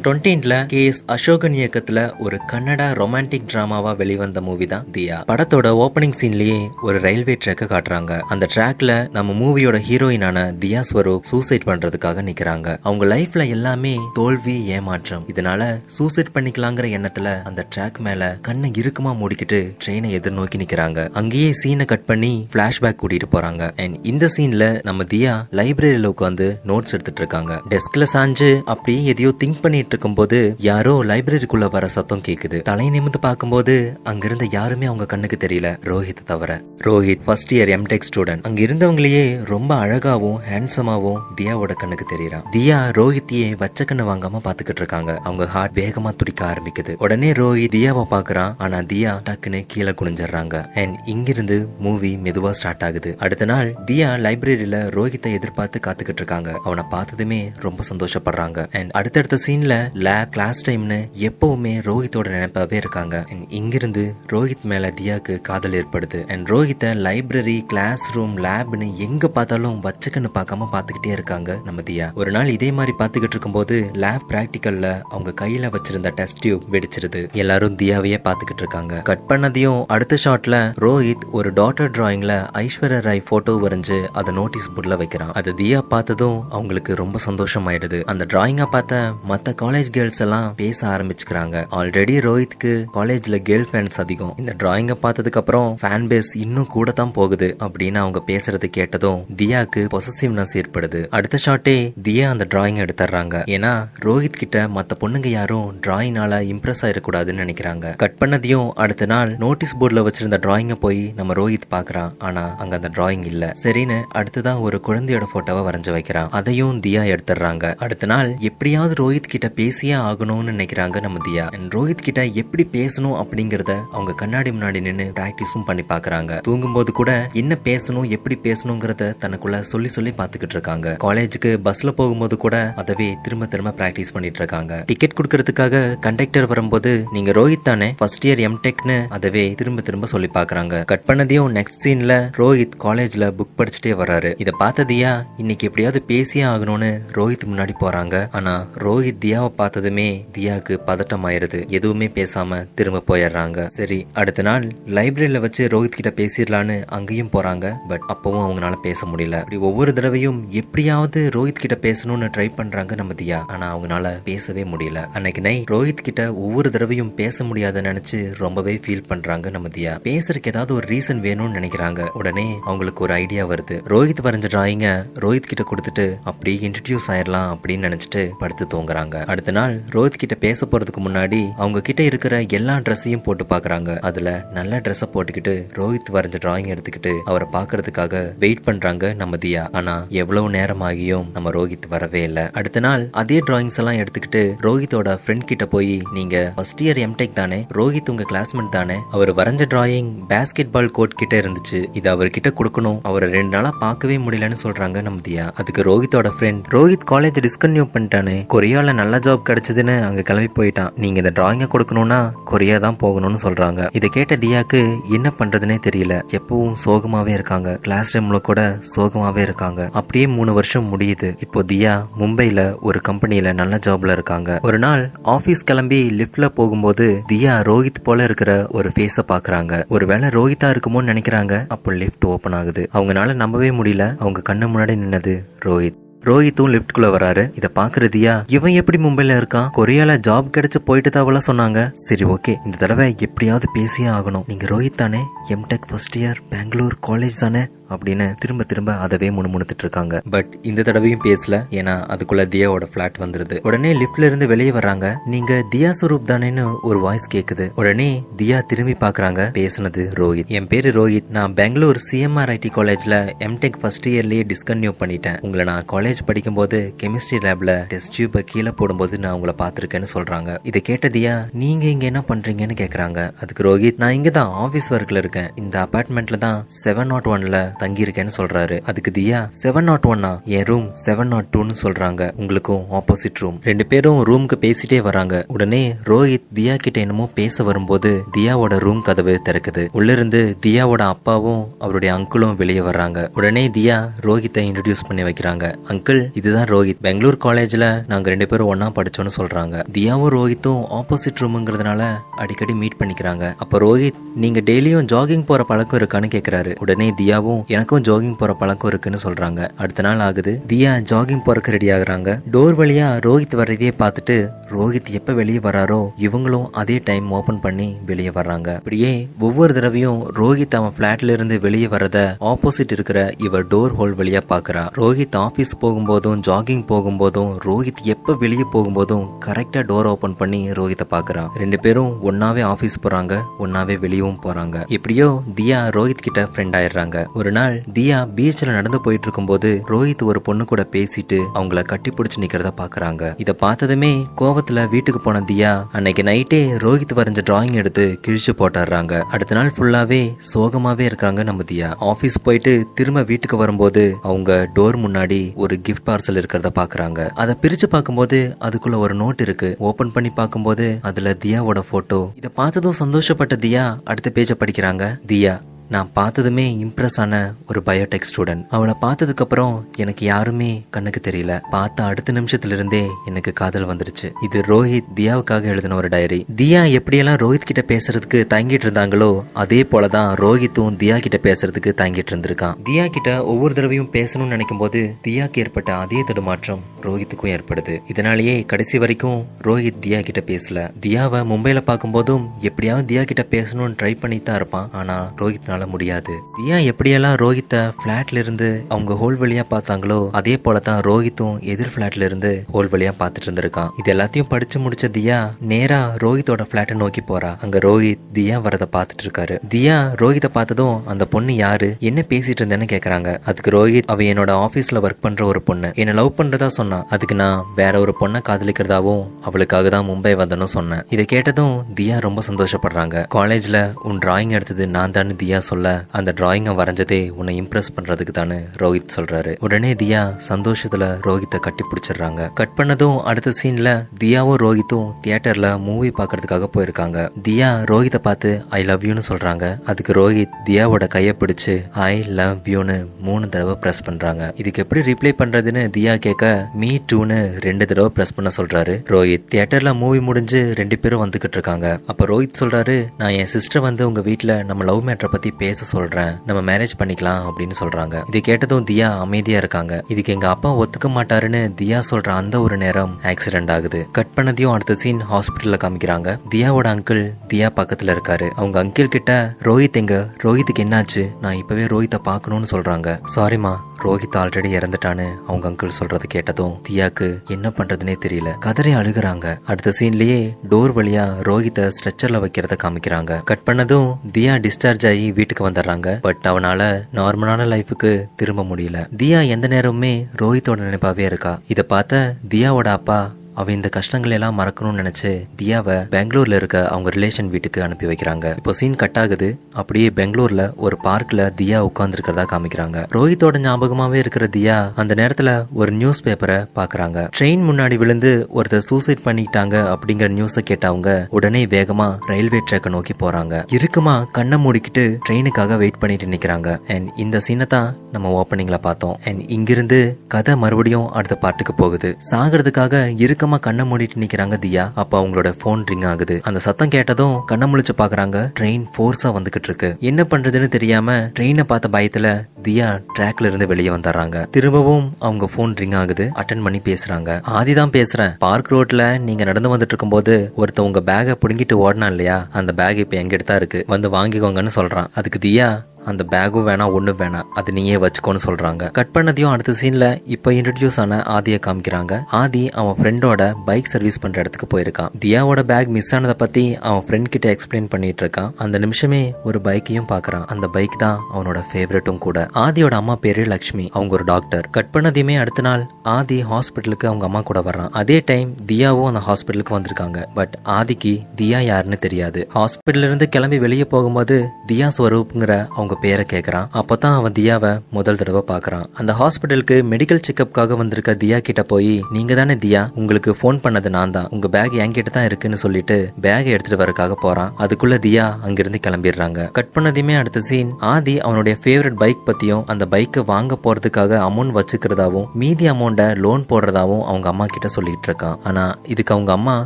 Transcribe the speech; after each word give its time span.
Thousand 0.00 0.08
டுவெண்ட்டீன்ல 0.10 0.66
K 0.66 0.84
S 0.84 1.04
Ashokan 1.08 1.52
இயக்கத்துல 1.52 2.18
ஒரு 2.18 2.38
கன்னடா 2.52 2.86
ரொமான்டிக் 2.92 3.46
டிராமாவா 3.52 3.96
வெளிவந்த 3.96 4.40
மூவி 4.40 4.66
தான் 4.66 4.84
தியா. 4.92 5.16
படத்தோட 5.28 5.68
ஓப்பனிங் 5.84 6.12
சீன்லயே 6.20 6.68
ஒரு 6.82 7.00
ரயில்வே 7.00 7.38
ட்ராக்க 7.44 7.66
காட்டுறாங்க. 7.72 8.18
அந்த 8.18 8.46
ட்ராக்ல 8.54 9.10
நம்ம 9.10 9.32
மூவியோட 9.32 9.80
ஹீரோயினான 9.90 10.54
தியா 10.60 10.82
ஸ்வரூப் 10.92 11.22
சூசைட் 11.22 11.62
பண்றதுக்காக 11.62 12.22
நிக்கிறாங்க. 12.22 12.76
அவங்க 12.82 13.16
லைஃப்ல 13.16 13.48
எல்லாமே 13.48 13.98
தோல்வி 14.14 14.64
ஏமாற்றம். 14.64 15.24
இதனால 15.34 15.80
சூசைட் 15.86 16.30
பண்ணிக்கலாங்கிற 16.34 16.88
எண்ணத்துல 16.98 17.42
அந்த 17.42 17.66
ட்ராக் 17.76 17.98
மேல 17.98 18.38
கண்ணை 18.40 18.70
இறுக்கமா 18.70 19.14
மூடிக்கிட்டு 19.22 19.76
ட்ரெயினை 19.86 20.10
எதிர்நோக்கி 20.20 20.56
நிக்கிறாங்க. 20.56 21.10
அங்கேயே 21.12 21.50
சீனை 21.64 21.84
கட் 21.84 22.04
பண்ணி 22.04 22.46
பிளாஷ்பேக் 22.52 22.98
கூட்டிட்டு 23.02 23.28
போறாங்க. 23.32 23.70
அண்ட் 23.76 23.98
இந்த 24.02 24.28
சீன்ல 24.36 24.80
நம்ம 24.82 25.02
தியா 25.02 25.44
லைப்ரரியில 25.52 26.12
உட்காந்து 26.16 26.58
நோட்ஸ் 26.66 26.96
எடுத்துட்டு 26.96 27.22
இருக்காங்க. 27.24 27.62
டெஸ்க்ல 27.68 28.06
சாஞ்சு 28.12 28.60
அப்படியே 28.64 29.04
எதையோ 29.04 29.32
திங்க் 29.44 29.60
பண்ணிட்டு 29.60 29.89
இருக்கும்போது 29.90 30.54
யாரோ 30.58 31.04
லைப்ரரிக்குள்ள 31.04 31.70
வர 31.70 31.88
சத்தம் 31.88 32.22
கேக்குது. 32.28 32.62
தலை 32.62 32.88
நிமிந்து 32.88 33.18
பார்க்கும்போது 33.20 34.00
அங்கிருந்த 34.04 34.46
யாருமே 34.50 34.86
அவங்க 34.86 35.06
கண்ணுக்கு 35.06 35.46
தெரியல. 35.46 35.76
ரோஹித் 35.84 36.24
தவிர. 36.24 36.62
Rohit 36.84 37.20
first 37.24 37.54
year 37.54 37.72
MTech 37.76 38.06
student 38.10 38.42
அங்க 38.42 38.60
இருந்தவங்களையே 38.62 39.44
ரொம்ப 39.44 39.86
அழகாவும் 39.86 40.38
ஹேண்ட்ஸமாவும் 40.52 41.20
தியாவோட 41.40 41.72
கண்ணுக்கு 41.72 42.06
தெரியறான். 42.10 42.42
தியா 42.52 42.78
ரோஹித்தையே 42.90 43.56
வச்ச 43.58 43.84
கண்ணு 43.84 43.96
வாங்காம 43.96 44.40
பாத்துக்கிட்டு 44.44 44.80
இருக்காங்க. 44.80 45.20
அவங்க 45.24 45.46
ஹார்ட் 45.46 45.78
வேகமா 45.78 46.16
துடிக்க 46.16 46.44
ஆரம்பிக்குது. 46.46 46.94
உடனே 46.98 47.32
ரோஹித் 47.32 47.74
தியாவை 47.74 48.04
பாக்குறான் 48.10 48.54
ஆனா 48.58 48.78
தியா 48.78 49.20
டக்குன்னு 49.30 49.64
கீழே 49.66 49.90
குனிஞ்சிடுறாங்க. 49.90 50.72
அண்ட் 50.74 51.00
இங்கிருந்து 51.04 51.68
மூவி 51.78 52.18
மெதுவா 52.22 52.50
ஸ்டார்ட் 52.50 52.82
ஆகுது. 52.82 53.16
அடுத்த 53.18 53.44
நாள் 53.44 53.74
தியா 53.86 54.08
லைப்ரரியில 54.26 54.76
ரோஹித்தை 54.96 55.32
எதிர்பார்த்து 55.32 55.80
காத்துக்கிட்டு 55.86 56.18
இருக்காங்க. 56.20 56.60
அவனை 56.64 56.84
பார்த்ததுமே 56.90 57.50
ரொம்ப 57.58 57.82
சந்தோஷப்படுறாங்க. 57.94 58.66
அண்ட் 58.72 58.90
அடுத்தடுத்த 58.90 59.38
சீன்ல 59.46 59.79
லேப் 59.94 60.30
கிளாஸ் 60.30 60.70
டைம்னு 60.70 60.98
எப்பவுமே 61.18 61.74
ரோஹித்தோட 61.88 62.28
நினைப்பாவே 62.36 62.72
இருக்காங்க. 62.72 63.24
அண்ட் 63.30 63.44
இங்கிருந்து 63.48 64.14
ரோஹித் 64.32 64.62
மேல 64.62 64.92
தியாக்கு 65.00 65.40
காதல் 65.40 65.72
ஏற்படுது. 65.72 66.28
அண்ட் 66.28 66.48
ரோஹித்தை 66.48 66.90
லைப்ரரி 67.06 67.66
கிளாஸ் 67.66 68.12
ரூம் 68.12 68.36
லேப்னு 68.36 68.94
எங்க 68.94 69.28
பார்த்தாலும் 69.28 69.82
வச்சுக்கன்னு 69.82 70.30
பார்க்காம 70.34 70.68
பார்த்துக்கிட்டே 70.72 71.10
இருக்காங்க 71.10 71.58
நம்ம 71.64 71.80
தியா. 71.80 72.12
ஒரு 72.14 72.30
நாள் 72.30 72.48
இதே 72.48 72.72
மாதிரி 72.72 72.96
பார்த்துக்கிட்டு 72.98 73.28
இருக்கும்போது 73.28 73.90
லேப் 73.92 74.26
பிராக்டிக்கல்ல 74.28 75.00
அவங்க 75.08 75.32
கையில 75.40 75.74
வச்சிருந்த 75.74 76.10
டெஸ்ட் 76.10 76.38
டியூப் 76.38 76.64
வெடிச்சிருது. 76.70 77.32
எல்லாரும் 77.32 77.76
தியாவையே 77.76 78.18
பார்த்துக்கிட்டு 78.24 78.62
இருக்காங்க. 78.64 79.00
கட் 79.00 79.24
பண்ணதையும் 79.28 79.84
அடுத்த 79.86 80.18
ஷாட்ல 80.24 80.56
ரோஹித் 80.80 81.24
ஒரு 81.32 81.52
டாட்டர் 81.52 81.92
டிராயிங்ல 81.96 82.32
ஐஸ்வர்யா 82.54 83.00
ராய் 83.00 83.20
போட்டோ 83.20 83.58
வரைஞ்சு 83.62 84.06
அதை 84.12 84.34
நோட்டீஸ் 84.34 84.68
போர்டில் 84.76 84.96
வைக்கிறான். 84.96 85.32
அதை 85.32 85.52
தியா 85.52 85.78
பார்த்ததும் 85.78 86.44
அவங்களுக்கு 86.50 86.94
ரொம்ப 86.94 87.18
சந்தோஷம் 87.18 87.68
ஆயிடுது 87.68 88.04
அந்த 88.04 88.26
டிராயிங்கை 88.28 88.64
பார்த்த 88.64 89.14
மற்ற 89.24 89.52
காலேஜ் 89.62 89.88
கேர்ள்ஸ் 89.88 90.20
எல்லாம் 90.20 90.54
பேச 90.54 90.86
ஆரம்பிச்சுக்கிறாங்க. 90.86 91.64
ஆல்ரெடி 91.70 92.14
ரோஹித்க்கு 92.20 92.84
காலேஜ்ல 92.94 93.38
கேர்ள் 93.48 93.64
ஃபேன்ஸ் 93.72 93.96
அதிகம். 93.96 94.34
இந்த 94.38 94.54
டிராயிங்க 94.58 94.94
பார்த்ததுக்கு 95.02 95.30
அப்புறம் 95.30 95.78
ஃபேன் 95.82 96.06
பேஸ் 96.06 96.30
இன்னும் 96.34 96.66
கூட 96.66 96.92
தான் 96.92 97.12
போகுது 97.12 97.56
அப்படின்னு 97.60 97.94
அவங்க 97.94 98.22
பேசுறது 98.26 98.64
கேட்டதும் 98.64 99.24
தியாக்கு 99.36 99.88
பொசசிவ்னஸ் 99.94 100.54
ஏற்படுது. 100.54 101.06
அடுத்த 101.10 101.38
ஷாட்டே 101.46 101.92
தியா 102.02 102.28
அந்த 102.28 102.46
டிராயிங் 102.50 102.88
எடுத்துறாங்க 102.88 103.42
ஏன்னா 103.46 103.88
ரோஹித் 104.02 104.38
கிட்ட 104.40 104.66
மத்த 104.66 104.90
பொண்ணுங்க 105.00 105.26
யாரும் 105.26 105.80
டிராயிங்னால 105.86 106.38
இம்ப்ரெஸ் 106.52 106.82
ஆயிடக்கூடாதுன்னு 106.82 107.38
நினைக்கிறாங்க. 107.44 107.96
கட் 107.96 108.16
பண்ணதையும் 108.18 108.68
அடுத்த 108.68 109.06
நாள் 109.06 109.36
நோட்டீஸ் 109.36 109.76
போர்டில் 109.80 110.06
வச்சிருந்த 110.06 110.38
டிராயிங்கை 110.38 110.74
போய் 110.74 111.12
நம்ம 111.16 111.32
ரோஹித் 111.32 111.68
பார்க்குறான். 111.70 112.12
ஆனால் 112.18 112.56
அங்க 112.56 112.76
அந்த 112.76 112.90
டிராயிங் 112.94 113.24
இல்ல. 113.24 113.52
சரின்னு 113.62 114.02
அடுத்ததான் 114.14 114.60
ஒரு 114.60 114.80
குழந்தையோட 114.86 115.24
போட்டோவை 115.34 115.64
வரைஞ்சு 115.68 115.90
வைக்கிறான். 115.90 116.28
அதையும் 116.30 116.80
தியா 116.80 117.16
எடுத்துடுறாங்க. 117.16 117.74
அடுத்த 117.74 118.06
நாள் 118.06 118.36
எப்படியாவது 118.38 119.12
ரோஹித் 119.12 119.28
கிட்ட 119.28 119.49
பேசியே 119.54 119.94
ஆகணும்னு 119.94 120.52
நினைக்கிறாங்க 120.52 121.00
நம்ம 121.00 121.18
தியா. 121.28 121.44
ரோஹித் 121.74 122.06
கிட்ட 122.06 122.24
எப்படி 122.24 122.68
பேசணும் 122.72 123.16
அப்படிங்கறத 123.22 123.72
அவங்க 123.92 124.12
கண்ணாடி 124.12 124.50
முன்னாடி 124.50 124.80
நின்னு 124.80 125.12
பிராக்டிஸும் 125.14 125.64
பண்ணி 125.66 125.84
பாக்குறாங்க. 125.88 126.40
தூங்கும்போது 126.40 126.92
கூட 126.92 127.30
என்ன 127.32 127.56
பேசணும் 127.64 128.08
எப்படி 128.08 128.38
பேசணுங்கிறத 128.42 129.14
தனக்குள்ள 129.20 129.60
சொல்லி 129.60 129.88
சொல்லி 129.88 130.10
பாத்துக்கிட்டு 130.10 130.56
இருக்காங்க. 130.56 130.96
காலேஜுக்கு 131.02 131.50
பஸ்ல 131.64 131.90
போகும்போது 131.90 132.36
கூட 132.36 132.74
அதவே 132.76 133.14
திரும்ப 133.22 133.46
திரும்ப 133.46 133.70
பிராக்டிஸ் 133.70 134.12
பண்ணிட்டு 134.12 134.38
இருக்காங்க. 134.38 134.82
டிக்கெட் 134.86 135.16
கொடுக்கறதுக்காக 135.20 135.98
கண்டக்டர் 135.98 136.46
வரும்போது 136.46 137.04
நீங்க 137.12 137.30
ரோஹித் 137.30 137.64
தானே? 137.64 137.94
ஃபர்ஸ்ட் 137.98 138.26
இயர் 138.26 138.44
எம்டெக்னு 138.48 138.98
அதவே 139.18 139.54
திரும்ப 139.54 139.80
திரும்ப 139.80 140.06
சொல்லி 140.06 140.30
பாக்குறாங்க. 140.34 140.84
கட் 140.84 141.06
பண்ணதையும் 141.06 141.50
நெக்ஸ்ட் 141.58 141.80
சீன்ல 141.84 142.12
ரோஹித் 142.36 142.76
காலேஜ்ல 142.82 143.30
புக் 143.38 143.54
படிச்சுட்டே 143.58 143.92
வராரு 144.02 144.34
இதை 144.38 144.54
பார்த்ததியா 144.60 145.12
இன்னைக்கு 145.36 145.66
எப்படியாவது 145.66 146.02
பேசியே 146.02 146.44
ஆகணும்னு 146.44 146.90
ரோஹித் 147.12 147.46
முன்னாடி 147.46 147.74
போறாங்க. 147.80 148.28
ஆனா 148.32 148.66
ரோஹித் 148.78 149.20
தியா 149.24 149.39
தியாவை 149.40 149.48
பார்த்ததுமே 149.48 150.26
தியாவுக்கு 150.38 150.78
பதட்டம் 150.86 151.24
ஆயிடுது 151.24 151.68
எதுவுமே 151.68 152.06
பேசாம 152.06 152.66
திரும்ப 152.74 153.02
போயிடுறாங்க. 153.06 153.66
சரி 153.66 154.06
அடுத்த 154.12 154.42
நாள் 154.42 154.70
லைப்ரரியில 154.86 155.40
வச்சு 155.40 155.66
ரோஹித் 155.66 155.96
கிட்ட 155.96 156.10
பேசிடலான்னு 156.22 156.84
அங்கேயும் 156.86 157.30
போறாங்க. 157.32 157.74
பட் 157.88 158.00
அப்பவும் 158.08 158.42
அவங்களால 158.44 158.74
பேச 158.82 159.06
முடியல. 159.06 159.32
அப்படி 159.32 159.56
ஒவ்வொரு 159.56 159.92
தடவையும் 159.92 160.46
எப்படியாவது 160.50 161.30
ரோஹித் 161.34 161.60
கிட்ட 161.62 161.88
பேசணும்னு 161.88 162.30
ட்ரை 162.36 162.54
பண்றாங்க 162.54 162.94
நம்ம 162.94 163.12
தியா. 163.12 163.42
ஆனா 163.46 163.78
அவங்களால 163.78 164.22
பேசவே 164.24 164.62
முடியல. 164.62 165.06
அன்னைக்கு 165.12 165.40
நை 165.40 165.64
ரோஹித் 165.70 166.02
கிட்ட 166.02 166.34
ஒவ்வொரு 166.34 166.70
தடவையும் 166.70 167.14
பேச 167.14 167.44
முடியாத 167.44 167.82
நினைச்சு 167.82 168.34
ரொம்பவே 168.36 168.80
ஃபீல் 168.86 169.04
பண்றாங்க 169.08 169.50
நம்ம 169.50 169.68
தியா. 169.68 169.94
பேசுறதுக்கு 170.04 170.46
ஏதாவது 170.46 170.74
ஒரு 170.74 170.86
ரீசன் 170.88 171.20
வேணும்னு 171.26 171.56
நினைக்கிறாங்க. 171.58 172.08
உடனே 172.08 172.54
அவங்களுக்கு 172.64 173.02
ஒரு 173.02 173.12
ஐடியா 173.12 173.46
வருது. 173.46 173.80
ரோஹித் 173.88 174.22
வரைஞ்ச 174.22 174.48
டிராயிங்க 174.48 175.06
ரோஹித் 175.14 175.48
கிட்ட 175.50 175.64
கொடுத்துட்டு 175.64 176.18
அப்படியே 176.24 176.68
இன்ட்ரடியூஸ் 176.68 177.08
ஆயிடலாம் 177.08 177.56
அப்படின்னு 177.56 177.88
நினைச்சிட்டு 177.88 178.30
படுத்து 178.38 178.66
தூங்குறாங்க. 178.74 179.26
அடுத்த 179.30 179.50
நாள் 179.50 179.74
ரோஹித் 179.92 180.20
கிட்ட 180.22 180.34
பேச 180.34 180.66
போறதுக்கு 180.66 181.00
முன்னாடி 181.00 181.40
அவங்க 181.56 181.80
கிட்ட 181.80 182.02
இருக்கிற 182.02 182.44
எல்லா 182.48 182.76
ட்ரெஸ்ஸையும் 182.76 183.22
போட்டு 183.22 183.44
பாக்குறாங்க. 183.44 183.98
அதுல 183.98 184.48
நல்ல 184.52 184.78
ட்ரெஸ்ஸை 184.78 185.08
போட்டுக்கிட்டு 185.14 185.54
ரோஹித் 185.74 186.12
வரைஞ்ச 186.12 186.38
டிராயிங் 186.44 186.70
எடுத்துக்கிட்டு 186.74 187.12
அவரை 187.24 187.46
பாக்குறதுக்காக 187.52 188.38
வெயிட் 188.38 188.64
பண்றாங்க 188.64 189.12
நம்ம 189.12 189.36
தியா. 189.36 189.64
ஆனா 189.72 190.06
எவ்வளவு 190.08 190.50
நேரம் 190.50 190.82
ஆகியும் 190.82 191.26
நம்ம 191.32 191.50
ரோஹித் 191.50 191.88
வரவே 191.88 192.22
இல்லை. 192.22 192.42
அடுத்த 192.52 192.80
நாள் 192.80 193.08
அதே 193.12 193.40
டிராயிங்ஸ் 193.40 193.76
எல்லாம் 193.76 193.94
எடுத்துக்கிட்டு 193.94 194.42
ரோஹித்தோட 194.62 195.18
ஃப்ரெண்ட் 195.24 195.48
கிட்ட 195.50 195.66
போய் 195.66 196.02
நீங்க 196.12 196.52
ஃபர்ஸ்ட் 196.56 196.82
இயர் 196.82 197.02
எம்டெக் 197.06 197.32
தானே? 197.32 197.66
ரோஹித் 197.74 198.10
உங்க 198.10 198.24
கிளாஸ்மேட் 198.30 198.68
தானே? 198.70 198.96
அவர் 199.10 199.34
வரைஞ்ச 199.34 199.64
டிராயிங் 199.74 200.10
பேஸ்கெட் 200.28 200.70
பால் 200.72 200.90
கோர்ட் 200.90 201.16
கிட்ட 201.16 201.40
இருந்துச்சு. 201.40 201.84
இது 201.92 202.08
அவர்கிட்ட 202.14 202.50
கொடுக்கணும். 202.50 202.98
அவரை 203.02 203.30
ரெண்டு 203.30 203.56
நாளா 203.56 203.70
பார்க்கவே 203.80 204.16
முடியலன்னு 204.16 204.56
சொல்றாங்க 204.62 205.02
நம்ம 205.02 205.20
தியா. 205.28 205.50
அதுக்கு 205.54 205.82
ரோஹித்தோட 205.82 206.30
ஃப்ரெண்ட் 206.38 206.62
ரோஹித் 206.70 207.06
காலேஜ் 207.10 207.44
டிஸ்கன்யூ 207.46 207.84
பண்ணிட்டானே. 207.94 208.36
கொரியால 208.54 208.94
நல்ல 208.94 209.18
ஜாப் 209.20 209.46
கிடைச்சதுன்னு 209.48 210.02
அங்க 210.02 210.22
கிளம்பி 210.22 210.50
போயிட்டான். 210.56 210.90
நீங்க 210.96 211.20
இந்த 211.20 211.32
டிராயிங்கை 211.34 211.68
கொடுக்கணும்னா 211.72 212.30
கொரியா 212.44 212.78
தான் 212.78 212.96
போகணும்னு 213.02 213.38
சொல்றாங்க. 213.42 213.88
இதை 213.92 214.08
கேட்ட 214.08 214.36
தியாக்கு 214.36 214.98
என்ன 215.10 215.32
பண்ணுறதுனே 215.38 215.78
தெரியல. 215.88 216.22
எப்பவும் 216.38 216.74
சோகமாவே 216.84 217.28
இருக்காங்க. 217.28 217.78
கிளாஸ் 217.82 218.16
ரூம்ல 218.16 218.38
கூட 218.38 218.78
சோகமாவே 218.96 219.38
இருக்காங்க. 219.38 219.88
அப்படியே 219.92 220.26
மூணு 220.26 220.52
வருஷம் 220.52 220.88
முடியுது. 220.92 221.34
இப்போ 221.40 221.62
தியா 221.62 222.04
மும்பைல 222.18 222.76
ஒரு 222.80 223.00
கம்பெனில 223.00 223.52
நல்ல 223.52 223.78
ஜாப்ல 223.86 224.12
இருக்காங்க. 224.12 224.58
ஒரு 224.62 224.78
நாள் 224.78 225.10
ஆபீஸ் 225.22 225.64
கிளம்பி 225.64 226.10
லிஃப்ட்ல 226.10 226.46
போகும்போது 226.46 227.22
தியா 227.32 227.54
ரோஹித் 227.70 228.04
போல 228.04 228.24
இருக்கிற 228.24 228.66
ஒரு 228.70 228.90
ஃபேஸ 228.98 229.18
பாக்குறாங்க. 229.28 229.86
ஒருவேளை 229.88 230.28
ரோஹித்தா 230.28 230.74
இருக்குமோன்னு 230.74 231.12
நினைக்கிறாங்க. 231.12 231.64
அப்போ 231.68 231.92
லிஃப்ட் 231.92 232.24
ஓபன் 232.24 232.52
ஆகுது. 232.52 232.88
அவங்கனால 232.92 233.34
நம்பவே 233.34 233.70
முடியல. 233.70 234.16
அவங்க 234.18 234.54
கண்ணு 234.54 234.68
முன்னாடி 234.68 234.96
நின்னது 235.02 235.44
ரோஹித். 235.64 236.09
ரோஹித்தும் 236.24 236.80
லிஃப்ட்குள்ள 236.80 237.06
வராரு. 237.06 237.50
இத 237.54 237.70
பாக்குறதியா 237.74 238.42
இவன் 238.46 238.72
எப்படி 238.72 239.02
மும்பைல 239.02 239.32
இருக்கான்? 239.32 239.68
கொரியால 239.76 240.20
ஜாப் 240.26 240.50
கிடைச்சு 240.56 240.78
போயிட்டு 240.84 241.10
தான் 241.10 241.24
சொன்னாங்க. 241.24 241.90
சரி 241.92 242.24
ஓகே 242.24 242.56
இந்த 242.64 242.76
தடவை 242.78 243.14
எப்படியாவது 243.18 243.66
பேசியே 243.72 244.08
ஆகணும். 244.08 244.42
நீங்க 244.46 244.66
ரோஹித் 244.66 244.96
தானே? 244.96 245.18
MTech 245.48 245.86
first 245.88 246.18
year 246.18 246.34
Bangalore 246.48 246.96
college 247.06 247.38
தானே? 247.38 247.66
அப்படின்னு 247.90 248.34
திரும்ப 248.34 248.64
திரும்ப 248.64 249.06
அதவே 249.06 249.30
முணுமுணுத்துட்டு 249.30 249.78
இருக்காங்க. 249.78 250.22
பட் 250.30 250.58
இந்த 250.62 250.82
தடவையும் 250.82 251.20
பேசல. 251.24 251.64
ஏன்னா 251.70 252.04
அதுக்குள்ள 252.08 252.44
தியாவோட 252.48 252.84
பிளாட் 252.84 253.16
வந்துருது. 253.20 253.58
உடனே 253.62 253.92
லிஃப்ட்ல 253.92 254.22
இருந்து 254.22 254.46
வெளியே 254.46 254.70
வர்றாங்க. 254.70 255.14
நீங்க 255.24 255.64
தியா 255.76 255.90
சுரூப் 256.00 256.20
தானேன்னு 256.26 256.76
ஒரு 256.82 256.98
வாய்ஸ் 256.98 257.28
கேக்குது. 257.34 257.70
உடனே 257.74 258.26
தியா 258.36 258.60
திரும்பி 258.60 258.92
பாக்குறாங்க 258.92 259.50
பேசுனது 259.52 260.12
ரோஹித். 260.14 260.46
என் 260.46 260.66
பேரு 260.66 260.92
ரோஹித். 260.92 261.24
நான் 261.28 261.54
பெங்களூர் 261.54 261.98
சிஎம்ஆர்ஐடி 262.12 262.66
காலேஜ்ல 262.74 263.30
எம்டெக் 263.38 263.78
ஃபர்ஸ்ட் 263.80 264.08
இயர்லயே 264.08 264.50
டிஸ்கன்யூ 264.52 264.92
பண்ணிட்டேன். 265.00 265.40
உங்களை 265.40 265.64
நான் 265.64 265.84
காலேஜ் 265.92 266.08
படிக்கும்போது 266.18 266.94
கெமிஸ்ட்ரி 267.02 267.38
லேப்ல 267.44 267.86
டெஸ்ட் 267.86 268.20
டியூபை 268.20 268.38
கீழே 268.38 268.70
போடும்போது 268.70 269.18
நான் 269.18 269.32
உங்களை 269.32 269.54
பார்த்திருக்கேன்னு 269.58 270.06
சொல்றாங்க. 270.14 270.58
இதை 270.62 270.80
கேட்ட 270.80 271.08
தியா 271.08 271.48
நீங்க 271.52 271.86
இங்க 271.86 272.04
என்ன 272.04 272.24
பண்றீங்கன்னு 272.28 272.76
கேக்குறாங்க. 272.82 273.32
அதுக்கு 273.42 273.62
ரோஹித் 273.62 273.98
நான் 273.98 274.12
இங்க 274.12 274.30
தான் 274.30 274.50
ஆபீஸ் 274.52 274.92
ஒர்க்ல 274.92 275.16
இருக்கேன். 275.16 275.50
இந்த 275.56 275.86
அபார்ட்மெண்ட்ல 275.86 276.38
தான் 276.38 276.66
செவன் 276.84 277.06
நாட் 277.06 277.26
oh 277.26 277.32
ஒன்ல 277.34 277.76
தங்கி 277.76 278.02
இருக்கேன்னு 278.02 278.36
சொல்றாரு. 278.36 278.80
அதுக்கு 278.84 279.10
தியா 279.10 279.48
செவன் 279.62 279.82
நாட் 279.82 280.04
ஒன்னா 280.04 280.42
என் 280.44 280.64
ரூம் 280.64 280.88
செவன் 281.04 281.26
நாட் 281.26 281.50
டூன்னு 281.56 281.74
சொல்றாங்க. 281.82 282.30
உங்களுக்கும் 282.34 282.84
ஆப்போசிட் 282.90 283.38
ரூம் 283.38 283.58
ரெண்டு 283.62 283.86
பேரும் 283.86 284.24
ரூமுக்கு 284.24 284.58
பேசிட்டே 284.66 285.02
வராங்க. 285.02 285.44
உடனே 285.48 285.94
ரோஹித் 286.04 286.48
தியா 286.54 286.76
கிட்ட 286.76 287.00
என்னமோ 287.00 287.30
பேச 287.34 287.62
வரும்போது 287.62 288.22
தியாவோட 288.36 288.78
ரூம் 288.78 289.02
கதவு 289.02 289.40
திறக்குது. 289.48 289.88
உள்ள 289.92 290.12
இருந்து 290.12 290.56
தியாவோட 290.66 291.02
அப்பாவும் 291.14 291.76
அவருடைய 291.78 292.14
அங்கிளும் 292.14 292.56
வெளியே 292.56 292.80
வர்றாங்க. 292.80 293.28
உடனே 293.34 293.68
தியா 293.68 294.08
ரோஹித்தை 294.20 294.62
இன்ட்ரடியூஸ் 294.70 295.06
பண்ணி 295.08 295.22
வைக்கிறாங்க. 295.22 295.74
அங்க 295.86 295.99
அங்கிள் 296.00 296.30
இதுதான் 296.34 296.64
ரோஹித். 296.64 296.96
பெங்களூர் 297.00 297.36
காலேஜ்ல 297.44 298.04
நாங்க 298.08 298.28
ரெண்டு 298.28 298.46
பேரும் 298.46 298.74
ஒன்னா 298.74 298.88
படிச்சோம்னு 298.94 299.30
சொல்றாங்க. 299.36 299.82
தியாவும் 299.92 300.30
ரோஹித்தும் 300.36 300.82
ஆப்போசிட் 300.90 301.40
ரூமுங்கிறதுனால 301.40 302.02
அடிக்கடி 302.36 302.72
மீட் 302.72 302.96
பண்ணிக்கிறாங்க. 302.98 303.54
அப்ப 303.58 303.78
ரோஹித் 303.78 304.10
நீங்க 304.34 304.60
டெய்லியும் 304.60 305.04
ஜாகிங் 305.04 305.44
போற 305.44 305.64
பழக்கம் 305.64 306.00
இருக்கான்னு 306.00 306.30
கேக்குறாரு. 306.34 306.76
உடனே 306.78 307.14
தியாவும் 307.22 307.66
எனக்கும் 307.66 308.02
ஜாகிங் 308.02 308.36
போற 308.38 308.54
பழக்கம் 308.54 308.90
இருக்குன்னு 308.90 309.18
சொல்றாங்க. 309.24 309.68
அடுத்த 309.76 310.02
நாள் 310.02 310.20
ஆகுது. 310.20 310.62
தியா 310.68 311.04
ஜாகிங் 311.10 311.42
போறக்கு 311.46 311.70
ரெடி 311.70 311.88
ஆகுறாங்க. 311.90 312.40
டோர் 312.52 312.74
வழியா 312.80 313.08
ரோஹித் 313.26 313.58
வர்றதையே 313.60 313.90
பார்த்துட்டு 313.98 314.48
ரோஹித் 314.70 315.10
எப்ப 315.10 315.32
வெளியே 315.32 315.58
வராரோ 315.58 316.08
இவங்களும் 316.20 316.68
அதே 316.70 317.00
டைம் 317.04 317.30
ஓபன் 317.30 317.60
பண்ணி 317.60 317.96
வெளியே 318.06 318.28
வர்றாங்க. 318.28 318.74
அப்படியே 318.74 319.28
ஒவ்வொரு 319.40 319.74
தடவையும் 319.74 320.34
ரோஹித் 320.34 320.74
அவன் 320.74 320.92
பிளாட்ல 320.98 321.32
இருந்து 321.32 321.60
வெளியே 321.60 321.86
வர்றத 321.86 322.36
ஆப்போசிட் 322.40 322.92
இருக்கிற 322.92 323.32
இவர் 323.38 323.66
டோர் 323.66 323.90
ஹோல் 323.98 324.14
வழியா 324.20 324.40
பாக்குறா 324.48 324.88
ரோஹித் 324.96 325.36
ஆபீஸ் 325.36 325.76
போகும்போதும் 325.90 326.40
ஜாகிங் 326.46 326.84
போகும்போதும் 326.88 327.50
ரோஹித் 327.64 328.02
எப்ப 328.02 328.34
வெளியே 328.34 328.64
போகும்போதும் 328.72 329.28
கரெக்டா 329.46 329.80
டோர் 329.82 330.04
ஓபன் 330.04 330.36
பண்ணி 330.36 330.70
ரோஹித்தை 330.70 331.06
பாக்குறான் 331.10 331.48
ரெண்டு 331.54 331.80
பேரும் 331.80 332.12
ஒன்னாவே 332.22 332.62
ஆபீஸ் 332.62 333.00
போறாங்க 333.00 333.40
ஒன்னாவே 333.58 333.96
வெளியவும் 334.04 334.38
போறாங்க. 334.44 334.86
எப்படியோ 334.86 335.42
தியா 335.54 335.78
ரோஹித் 335.96 336.24
கிட்ட 336.26 336.42
ஃப்ரெண்ட் 336.42 336.76
ஆயிடுறாங்க. 336.80 337.26
ஒரு 337.34 337.52
நாள் 337.52 337.82
தியா 337.94 338.18
பீச்ல 338.36 338.66
நடந்து 338.66 339.00
போயிட்டு 339.00 339.26
இருக்கும்போது 339.26 339.82
ரோஹித் 339.88 340.22
ஒரு 340.22 340.42
பொண்ணு 340.42 340.64
கூட 340.64 340.88
பேசிட்டு 340.92 341.38
அவங்கள 341.54 341.82
கட்டி 341.82 342.10
பிடிச்சி 342.10 342.40
நிக்கிறத 342.40 342.70
பாக்குறாங்க 342.76 343.34
இதை 343.36 343.54
பார்த்ததுமே 343.54 344.26
கோவத்துல 344.36 344.88
வீட்டுக்கு 344.88 345.20
போன 345.20 345.44
தியா 345.52 345.86
அன்னைக்கு 345.92 346.22
நைட்டே 346.22 346.60
ரோஹித் 346.84 347.16
வரைஞ்ச 347.16 347.42
டிராயிங் 347.50 347.72
எடுத்து 347.72 348.18
கிழிச்சு 348.26 348.52
போட்டுறாங்க 348.58 349.20
அடுத்த 349.20 349.54
நாள் 349.54 349.72
ஃபுல்லாவே 349.78 350.36
சோகமாவே 350.54 351.00
இருக்காங்க 351.00 351.42
நம்ம 351.42 351.62
தியா. 351.72 351.94
ஆபீஸ் 351.98 352.40
போயிட்டு 352.42 352.86
திரும்ப 352.94 353.22
வீட்டுக்கு 353.22 353.56
வரும்போது 353.56 354.16
அவங்க 354.22 354.70
டோர் 354.74 354.96
முன்னாடி 355.06 355.54
ஒரு 355.54 355.79
கிஃப்ட் 355.88 356.06
பார்சல் 356.06 356.38
இருக்கிறத 356.40 356.68
பாக்குறாங்க 356.74 357.28
அதை 357.28 357.54
பிரிச்சு 357.62 357.86
பார்க்கும்போது 357.86 358.56
அதுக்குள்ள 358.60 358.96
ஒரு 358.96 359.14
நோட் 359.14 359.40
இருக்கு. 359.40 359.76
ஓபன் 359.78 360.12
பண்ணி 360.12 360.30
பார்க்கும்போது 360.30 360.98
அதுல 361.02 361.36
தியாவோட 361.44 361.82
போட்டோ 361.90 362.32
இத 362.36 362.48
பார்த்ததும் 362.48 362.98
சந்தோஷப்பட்ட 362.98 363.56
தியா 363.66 363.98
அடுத்த 364.04 364.30
பேஜ 364.30 364.54
படிக்கிறாங்க. 364.54 365.04
தியா. 365.26 365.60
நான் 365.90 366.10
பார்த்ததுமே 366.12 366.64
இம்ப்ரெஸ் 366.84 367.16
ஆன 367.16 367.52
ஒரு 367.68 367.82
பயோடெக் 367.86 368.26
ஸ்டூடெண்ட் 368.30 368.66
அவளை 368.68 368.94
பார்த்ததுக்கு 369.02 369.36
அப்புறம் 369.36 369.88
எனக்கு 369.96 370.26
யாருமே 370.26 370.84
கண்ணுக்கு 370.90 371.30
தெரியல. 371.30 371.60
பார்த்த 371.70 372.04
அடுத்த 372.04 372.32
நிமிஷத்துல 372.32 372.72
இருந்தே 372.72 373.08
எனக்கு 373.26 373.52
காதல் 373.52 373.86
வந்துருச்சு. 373.86 374.28
இது 374.42 374.60
ரோஹித் 374.60 375.08
தியாவுக்காக 375.16 375.62
எழுதின 375.62 375.96
ஒரு 375.96 376.08
டைரி 376.08 376.44
தியா 376.56 376.82
எப்படியெல்லாம் 376.98 377.40
ரோஹித் 377.42 377.68
கிட்ட 377.70 377.82
பேசுறதுக்கு 377.94 378.40
தங்கிட்டு 378.54 378.86
இருந்தாங்களோ 378.86 379.42
அதே 379.52 379.82
போலதான் 379.82 380.30
ரோஹித்தும் 380.44 380.96
தியா 381.02 381.18
கிட்ட 381.18 381.40
பேசுறதுக்கு 381.50 381.92
தங்கிட்டு 382.02 382.32
இருந்திருக்கான். 382.32 382.76
தியா 382.90 383.06
கிட்ட 383.06 383.44
ஒவ்வொரு 383.44 383.74
தடவையும் 383.74 384.12
பேசணும்னு 384.12 384.54
நினைக்கும் 384.54 384.78
போது 384.78 385.14
தியாக்கு 385.26 385.58
ஏற்பட்ட 385.58 385.96
அதே 385.96 386.22
தடுமாற்றம் 386.26 386.82
ரோஹித்துக்கும் 387.02 387.52
ஏற்படுது. 387.56 387.98
இதனாலேயே 388.08 388.62
கடைசி 388.62 388.98
வரைக்கும் 388.98 389.46
ரோஹித் 389.62 390.00
தியா 390.06 390.20
கிட்ட 390.20 390.54
பேசல. 390.54 390.78
தியாவை 391.06 391.42
மும்பைல 391.52 391.82
பார்க்கும்போதும் 391.86 392.46
எப்படியாவது 392.60 393.06
தியா 393.10 393.24
கிட்ட 393.24 393.58
பேசணும்னு 393.58 393.98
ட்ரை 394.02 394.20
பண்ணி 394.20 394.40
தான் 394.40 394.56
இருப்பான். 394.56 394.88
ஆனா 394.92 395.32
ரோஹித்னால 395.38 395.78
முடியாது. 395.86 396.34
தியா 396.58 396.78
எப்படியெல்லாம் 396.90 397.36
ரோஹித்த 397.42 397.92
பிளாட்ல 398.02 398.42
இருந்து 398.44 398.84
அவங்க 398.88 399.12
ஹோல் 399.14 399.38
வழியா 399.42 399.64
பார்த்தாங்களோ 399.70 400.30
அதே 400.30 400.56
போல 400.56 400.78
தான் 400.78 401.00
ரோஹித்தும் 401.00 401.58
எதிர் 401.72 401.92
பிளாட்ல 401.96 402.22
இருந்து 402.22 402.64
ஹோல் 402.72 402.90
வழியா 402.92 403.12
பார்த்துட்டு 403.20 403.48
இருந்திருக்கான். 403.48 403.90
இது 403.98 404.14
எல்லாத்தையும் 404.14 404.48
படிச்சு 404.48 404.78
முடிச்ச 404.78 405.08
தியா 405.16 405.38
நேரா 405.60 406.00
ரோஹித்தோட 406.24 406.64
பிளாட்டை 406.72 406.94
நோக்கி 406.94 407.22
போறா. 407.28 407.52
அங்க 407.62 407.78
ரோஹித் 407.78 408.24
தியா 408.34 408.60
வரத 408.62 408.88
பார்த்துட்டு 408.96 409.24
இருக்காரு. 409.26 409.56
தியா 409.74 409.96
ரோஹித்தை 410.22 410.50
பார்த்ததும் 410.52 411.06
அந்த 411.06 411.24
பொண்ணு 411.24 411.56
யாரு 411.56 411.96
என்ன 411.98 412.24
பேசிட்டு 412.28 412.60
இருந்தேன்னு 412.62 412.90
கேக்குறாங்க. 412.94 413.38
அதுக்கு 413.44 413.70
ரோஹித் 413.78 414.10
அவ 414.14 414.22
என்னோட 414.22 414.50
ஆபீஸ்ல 414.66 415.02
ஒர்க் 415.06 415.24
பண்ற 415.26 415.44
ஒரு 415.44 415.62
பொண்ணு. 415.62 415.90
என்ன 415.94 416.12
லவ் 416.12 416.36
பண்றதா 416.38 416.66
சொன்னா 416.66 417.04
அதுக்கு 417.16 417.34
நான் 417.34 417.64
வேற 417.76 418.00
ஒரு 418.00 418.14
பொண்ணை 418.20 418.40
காதலிக்கிறதாவும் 418.48 419.24
அவளுக்காக 419.42 419.88
தான் 419.88 420.08
மும்பை 420.08 420.34
வந்தனும் 420.42 420.74
சொன்னேன். 420.76 421.04
இதை 421.10 421.24
கேட்டதும் 421.24 421.76
தியா 421.94 422.18
ரொம்ப 422.26 422.42
சந்தோஷப்படுறாங்க. 422.48 423.24
காலேஜ்ல 423.34 423.78
உன் 424.02 424.18
டிராயிங் 424.18 424.48
எடுத்தது 424.48 424.86
நான் 424.86 425.10
தான் 425.10 425.36
தியா 425.42 425.58
சொல்ல 425.70 425.94
அந்த 426.18 426.30
டிராயிங்கை 426.36 426.74
வரைஞ்சதே 426.80 427.20
உன்னை 427.40 427.54
இம்ப்ரெஸ் 427.62 427.92
பண்றதுக்கு 427.96 428.36
தானே 428.38 428.58
ரோஹித் 428.78 429.12
சொல்றாரு. 429.16 429.52
உடனே 429.60 429.90
தியா 430.02 430.22
சந்தோஷத்துல 430.48 431.04
ரோஹித்தை 431.26 431.58
கட்டி 431.66 431.84
பிடிச்சிடுறாங்க. 431.90 432.52
கட் 432.60 432.76
பண்ணதும் 432.76 433.18
அடுத்த 433.30 433.54
சீன்ல 433.62 433.90
தியாவும் 434.24 434.60
ரோஹித்தும் 434.64 435.10
தியேட்டர்ல 435.24 435.68
மூவி 435.86 436.10
பார்க்கறதுக்காக 436.18 436.68
போயிருக்காங்க. 436.74 437.18
தியா 437.48 437.68
ரோஹித்தை 437.90 438.20
பார்த்து 438.26 438.50
ஐ 438.78 438.82
லவ் 438.90 439.04
யூன்னு 439.08 439.24
சொல்றாங்க. 439.28 439.64
அதுக்கு 439.90 440.12
ரோஹித் 440.18 440.56
தியாவோட 440.68 441.06
கையை 441.14 441.34
பிடிச்சு 441.40 441.74
ஐ 442.08 442.14
லவ் 442.40 442.58
யூன்னு 442.74 442.96
மூணு 443.28 443.48
தடவை 443.48 443.74
பிரஸ் 443.84 444.02
பண்றாங்க. 444.08 444.52
இதுக்கு 444.62 444.82
எப்படி 444.82 445.02
ரிப்ளை 445.10 445.32
பண்றதுன்னு 445.40 445.84
தியா 445.96 446.14
கேட்க 446.26 446.50
மீ 446.74 446.90
டூன்னு 447.12 447.38
ரெண்டு 447.60 447.86
தடவை 447.90 448.10
பிரஸ் 448.16 448.34
பண்ண 448.36 448.50
சொல்றாரு. 448.58 448.96
ரோஹித் 449.14 449.48
தியேட்டர்ல 449.54 449.94
மூவி 450.02 450.20
முடிஞ்சு 450.28 450.62
ரெண்டு 450.80 450.98
பேரும் 450.98 451.24
வந்துகிட்டு 451.24 451.56
இருக்காங்க. 451.58 451.86
அப்ப 452.06 452.28
ரோஹித் 452.32 452.60
சொல்றாரு 452.60 452.96
நான் 453.18 453.36
என் 453.40 453.52
சிஸ்டர் 453.54 453.86
வந்து 453.88 454.06
உங்க 454.08 454.20
வீட்டுல 454.30 454.58
நம்ம 454.70 454.84
லவ் 454.90 455.04
மேட்டரை 455.08 455.30
பத்தி 455.34 455.52
பேச 455.60 455.84
சொல்றேன். 455.84 456.32
நம்ம 456.46 456.60
மேரேஜ் 456.72 456.98
பண்ணிக்கலாம் 456.98 457.40
அப்படின்னு 457.50 457.72
சொல்றாங்க. 457.80 458.22
இது 458.26 458.40
கேட்டதும் 458.40 458.84
தியா 458.84 459.18
அமைதியா 459.18 459.56
இருக்காங்க. 459.56 460.04
இதுக்கு 460.08 460.32
எங்க 460.32 460.48
அப்பா 460.48 460.76
ஒத்துக்க 460.76 461.08
மாட்டாருன்னு 461.08 461.62
தியா 461.80 462.02
சொல்ற 462.10 462.28
அந்த 462.30 462.60
ஒரு 462.60 462.76
நேரம் 462.76 463.18
ஆக்சிடென்ட் 463.22 463.70
ஆகுது. 463.72 464.08
கட் 464.12 464.32
பண்ணதையும் 464.36 464.72
அடுத்த 464.72 464.94
சீன் 464.94 465.20
ஹாஸ்பிட்டல்ல 465.32 465.78
காமிக்கிறாங்க. 465.84 466.38
தியாவோட 466.54 466.88
அங்கிள் 466.94 467.24
தியா 467.48 467.68
பக்கத்துல 467.76 468.16
இருக்காரு. 468.16 468.48
அவங்க 468.48 468.84
அங்கிள் 468.84 469.04
கிட்ட 469.04 469.54
ரோஹித் 469.62 469.92
எங்க? 469.92 470.28
ரோஹித்துக்கு 470.42 470.78
என்னாச்சு? 470.78 471.24
நான் 471.40 471.54
இப்பவே 471.54 471.84
ரோஹித்தை 471.84 472.18
பார்க்கணும்னு 472.22 472.66
சொல்றாங்க. 472.70 473.20
சாரிமா 473.34 473.76
ரோஹித் 474.04 474.36
ஆல்ரெடி 474.36 474.70
இறந்துட்டான்னு 474.70 475.26
அவங்க 475.46 475.70
அங்கிள் 475.70 475.88
சொல்றது 475.88 476.26
கேட்டதும் 476.26 476.82
தியாக்கு 476.88 477.46
என்ன 477.46 477.68
பண்றதுனே 477.68 478.16
தெரியல. 478.26 478.58
கதறி 478.58 478.94
அழுகுறாங்க. 478.94 479.58
அடுத்த 479.64 479.92
சீன்லயே 480.00 480.56
டோர் 480.70 480.92
வழியா 480.96 481.24
ரோஹித்த 481.42 481.90
ஸ்ட்ரெச்சர்ல 481.90 482.46
வைக்கிறத 482.46 482.76
காமிக்கிறாங்க. 482.82 483.44
கட் 483.44 483.66
பண்ணதும் 483.66 484.14
தியா 484.32 484.54
டிஸ்சார்ஜ் 484.58 485.08
ஆகி 485.08 485.32
வீட்டுக்கு 485.32 485.70
வந்துடுறாங்க. 485.70 486.20
பட் 486.20 486.40
அவனால 486.42 487.02
நார்மலான 487.14 487.66
லைஃபுக்கு 487.66 488.24
திரும்ப 488.36 488.62
முடியல. 488.62 489.06
தியா 489.16 489.48
எந்த 489.48 489.68
நேரமுமே 489.68 490.26
ரோஹித்தோட 490.42 490.80
நினைப்பாவே 490.80 491.18
இருக்கா. 491.18 491.58
இத 491.66 491.82
பார்த்த 491.82 492.34
தியாவோட 492.50 492.88
அப்பா 492.88 493.30
அவ 493.54 493.72
இந்த 493.72 493.88
கஷ்டங்களை 493.88 494.34
எல்லாம் 494.36 494.58
மறக்கணும்னு 494.58 495.00
நினைச்சு 495.00 495.30
தியாவை 495.62 495.96
பெங்களூர்ல 496.14 496.54
இருக்க 496.54 496.88
அவங்க 496.88 497.10
ரிலேஷன் 497.10 497.48
வீட்டுக்கு 497.48 497.82
அனுப்பி 497.82 498.06
வைக்கிறாங்க. 498.06 498.56
இப்போ 498.56 498.72
சீன் 498.72 498.96
கட் 498.96 499.18
ஆகுது. 499.18 499.60
அப்படியே 499.72 500.08
பெங்களூர்ல 500.08 500.74
ஒரு 500.76 500.98
பார்க்ல 501.04 501.50
தியா 501.60 501.78
உட்கார்ந்து 501.78 502.16
இருக்கிறதா 502.16 502.44
காமிக்கிறாங்க. 502.52 502.98
ரோஹித்தோட 503.16 503.58
ஞாபகமாவே 503.66 504.14
இருக்கிற 504.14 504.48
தியா 504.56 504.92
அந்த 504.94 505.14
நேரத்துல 505.14 505.66
ஒரு 505.72 505.92
நியூஸ் 505.92 506.24
பேப்பரை 506.24 506.58
பாக்குறாங்க. 506.74 507.28
ட்ரெயின் 507.38 507.62
முன்னாடி 507.70 507.96
விழுந்து 507.96 508.48
ஒருத்தர் 508.54 508.86
சூசைட் 508.90 509.24
பண்ணிட்டாங்க 509.24 509.94
அப்படிங்கிற 509.94 510.28
நியூஸை 510.38 510.62
கேட்டவங்க 510.70 511.26
உடனே 511.28 511.66
வேகமா 511.66 512.18
ரயில்வே 512.26 512.60
ட்ராக்கை 512.70 512.88
நோக்கி 512.88 513.14
போறாங்க. 513.22 513.64
இருக்குமா 513.72 514.28
கண்ணை 514.32 514.58
மூடிக்கிட்டு 514.64 515.18
ட்ரெயினுக்காக 515.28 515.76
வெயிட் 515.76 515.98
பண்ணிட்டு 515.98 516.26
நிக்கிறாங்க. 516.26 516.78
அண்ட் 516.88 517.08
இந்த 517.16 517.40
சீனை 517.48 517.66
தான் 517.66 517.96
நம்ம 518.12 518.42
ஓப்பனிங்ல 518.42 518.78
பார்த்தோம். 518.78 519.16
அண்ட் 519.24 519.42
இங்கிருந்து 519.46 520.18
கதை 520.28 520.56
மறுபடியும் 520.56 521.10
அடுத்த 521.10 521.34
பாட்டுக்கு 521.34 521.74
போகுது. 521.74 522.16
சாகிறதுக்காக 522.30 523.12
இறுக்கமா 523.40 523.58
கண்ணை 523.58 523.90
மூடிட்டு 523.90 524.18
நிக்கிறாங்க 524.20 524.56
தியா. 524.66 524.90
அப்ப 524.94 525.22
அவங்களோட 525.22 525.54
போன் 525.58 525.84
ரிங் 525.84 526.02
ஆகுது. 526.02 526.40
அந்த 526.42 526.58
சத்தம் 526.58 526.88
கேட்டதும் 526.88 527.42
கண்ணை 527.46 527.72
முழிச்சு 527.72 527.98
பாக்குறாங்க. 527.98 528.52
ட்ரெயின் 528.60 528.84
ஃபோர்ஸாக 528.98 529.36
வந்துகிட்டு 529.38 529.62
இருக்கு. 529.62 529.96
என்ன 530.00 530.22
பண்றதுன்னு 530.22 530.68
தெரியாம 530.68 531.12
ட்ரெயினை 531.12 531.62
பார்த்த 531.62 531.88
பயத்துல 531.92 532.48
தியா 532.62 533.02
ட்ராக்ல 533.18 533.46
இருந்து 533.46 533.66
வெளியே 533.66 533.88
வந்துடுறாங்க. 533.88 534.50
திரும்பவும் 534.50 535.14
அவங்க 535.18 535.48
போன் 535.56 535.74
ரிங் 535.74 535.92
ஆகுது. 535.92 536.30
அட்டன் 536.34 536.62
பண்ணி 536.62 536.78
பேசுறாங்க. 536.78 537.42
ஆதி 537.42 537.72
தான் 537.72 537.90
பேசுறேன். 537.90 538.36
பார்க் 538.38 538.72
ரோட்ல 538.72 539.18
நீங்க 539.18 539.44
நடந்து 539.44 539.76
வந்துட்டு 539.76 539.90
இருக்கும்போது 539.90 540.52
ஒருத்த 540.56 540.80
உங்க 540.80 541.00
பேகை 541.00 541.34
புடுங்கிட்டு 541.46 541.72
ஓடினா 541.72 542.06
இல்லையா? 542.06 542.46
அந்த 542.50 542.72
பேக் 542.72 542.96
இப்ப 542.96 543.16
எங்கிட்ட 543.16 543.42
தான் 543.42 543.56
இருக்கு. 543.56 543.84
வந்து 543.86 544.08
வாங்கிக்கோங்கன்னு 544.10 544.68
சொல்றான். 544.74 545.06
அதுக்கு 545.14 545.48
தியா 545.48 545.82
அந்த 546.10 546.24
பேகும் 546.24 546.66
வேணாம் 546.66 546.92
ஒன்றும் 546.92 547.16
வேணாம். 547.16 547.48
அது 547.54 547.72
நீயே 547.72 547.96
வச்சுக்கோன்னு 547.96 548.42
சொல்கிறாங்க 548.46 548.90
கட் 548.90 549.12
பண்ணதையும் 549.14 549.50
அடுத்த 549.50 549.72
சீனில் 549.80 550.06
இப்போ 550.24 550.52
இன்ட்ரடியூஸ் 550.52 550.98
ஆன 551.00 551.18
ஆதியை 551.36 551.58
காமிக்கிறாங்க. 551.66 552.22
ஆதி 552.40 552.62
அவன் 552.70 552.96
ஃப்ரெண்டோட 552.98 553.42
பைக் 553.64 553.90
சர்வீஸ் 553.92 554.20
பண்ணுற 554.22 554.42
இடத்துக்கு 554.42 554.68
போயிருக்கான். 554.72 555.10
தியாவோட 555.24 555.62
பேக் 555.62 555.92
மிஸ் 555.96 556.14
ஆனதை 556.14 556.36
பற்றி 556.42 556.64
அவன் 556.90 557.04
ஃப்ரெண்ட் 557.06 557.32
கிட்ட 557.34 557.56
எக்ஸ்பிளைன் 557.56 557.88
பண்ணிட்டு 557.88 558.24
இருக்கான். 558.24 558.50
அந்த 558.56 558.78
நிமிஷமே 558.78 559.34
ஒரு 559.44 559.60
பைக்கையும் 559.64 560.08
பார்க்குறான். 560.12 560.44
அந்த 560.44 560.68
பைக் 560.68 560.98
தான் 560.98 561.18
அவனோட 561.34 561.60
ஃபேவரட்டும் 561.72 562.18
கூட. 562.18 562.48
ஆதியோட 562.54 562.94
அம்மா 563.02 563.16
பேரு 563.16 563.44
லக்ஷ்மி. 563.44 563.90
அவங்க 563.92 564.12
ஒரு 564.12 564.24
டாக்டர் 564.24 564.68
கட் 564.70 564.92
பண்ணதையுமே 564.92 565.38
அடுத்த 565.40 565.62
நாள் 565.62 565.86
ஆதி 566.02 566.44
ஹாஸ்பிட்டலுக்கு 566.52 567.06
அவங்க 567.10 567.24
அம்மா 567.24 567.40
கூட 567.40 567.60
வர்றான். 567.60 567.90
அதே 568.02 568.22
டைம் 568.26 568.56
தியாவும் 568.72 569.08
அந்த 569.10 569.22
ஹாஸ்பிட்டலுக்கு 569.28 569.76
வந்திருக்காங்க. 569.78 570.20
பட் 570.34 570.56
ஆதிக்கு 570.78 571.14
தியா 571.36 571.60
யாருன்னு 571.70 571.98
தெரியாது. 571.98 572.48
ஹாஸ்பிட்டல்ல 572.54 573.10
இருந்து 573.10 573.28
கிளம்பி 573.28 573.58
வெளியே 573.58 573.84
போகும்போது 573.84 574.38
தியா 574.72 574.88
ஸ்வரூப்ங்கிற 574.98 575.52
அவங்க 575.76 575.89
அவங்க 575.90 576.04
பேரை 576.06 576.24
கேட்கறான் 576.32 576.66
அப்பதான் 576.80 577.14
அவன் 577.18 577.34
தியாவை 577.38 577.70
முதல் 577.96 578.18
தடவை 578.18 578.42
பார்க்கறான். 578.50 578.84
அந்த 579.00 579.12
ஹாஸ்பிட்டலுக்கு 579.20 579.76
மெடிக்கல் 579.92 580.20
செக்அப்காக 580.26 580.76
வந்திருக்க 580.80 581.12
தியா 581.22 581.38
கிட்ட 581.46 581.62
போய் 581.72 581.90
நீங்க 582.14 582.32
தானே 582.40 582.54
தியா? 582.64 582.82
உங்களுக்கு 583.00 583.30
ஃபோன் 583.38 583.58
பண்ணது 583.64 583.88
நான் 583.94 584.12
தான். 584.16 584.28
உங்க 584.34 584.48
பேக் 584.56 584.74
என்கிட்ட 584.82 585.12
தான் 585.14 585.26
இருக்குன்னு 585.28 585.58
சொல்லிட்டு 585.62 585.96
பேக் 586.26 586.50
எடுத்துட்டு 586.52 586.78
வரக்காக 586.82 587.14
போறான். 587.24 587.50
அதுக்குள்ள 587.64 587.96
தியா 588.06 588.26
அங்கிருந்து 588.48 588.80
கிளம்பிடுறாங்க. 588.86 589.48
கட் 589.58 589.72
பண்ணதையுமே 589.76 590.14
அடுத்த 590.20 590.42
சீன் 590.48 590.70
ஆதி 590.92 591.14
அவனுடைய 591.28 591.56
ஃபேவரட் 591.64 591.98
பைக் 592.02 592.22
பத்தியும் 592.28 592.62
அந்த 592.74 592.86
பைக்கை 592.94 593.24
வாங்க 593.32 593.58
போறதுக்காக 593.64 594.20
அமௌண்ட் 594.28 594.54
வச்சுக்கிறதாவும் 594.58 595.26
மீதி 595.42 595.68
அமௌண்ட்டை 595.74 596.08
லோன் 596.26 596.44
போடுறதாவும் 596.52 597.04
அவங்க 597.10 597.28
அம்மா 597.32 597.48
கிட்ட 597.56 597.70
சொல்லிட்டு 597.76 598.08
இருக்கான். 598.10 598.38
ஆனா 598.44 598.66
இதுக்கு 598.94 599.14
அவங்க 599.16 599.32
அம்மா 599.38 599.56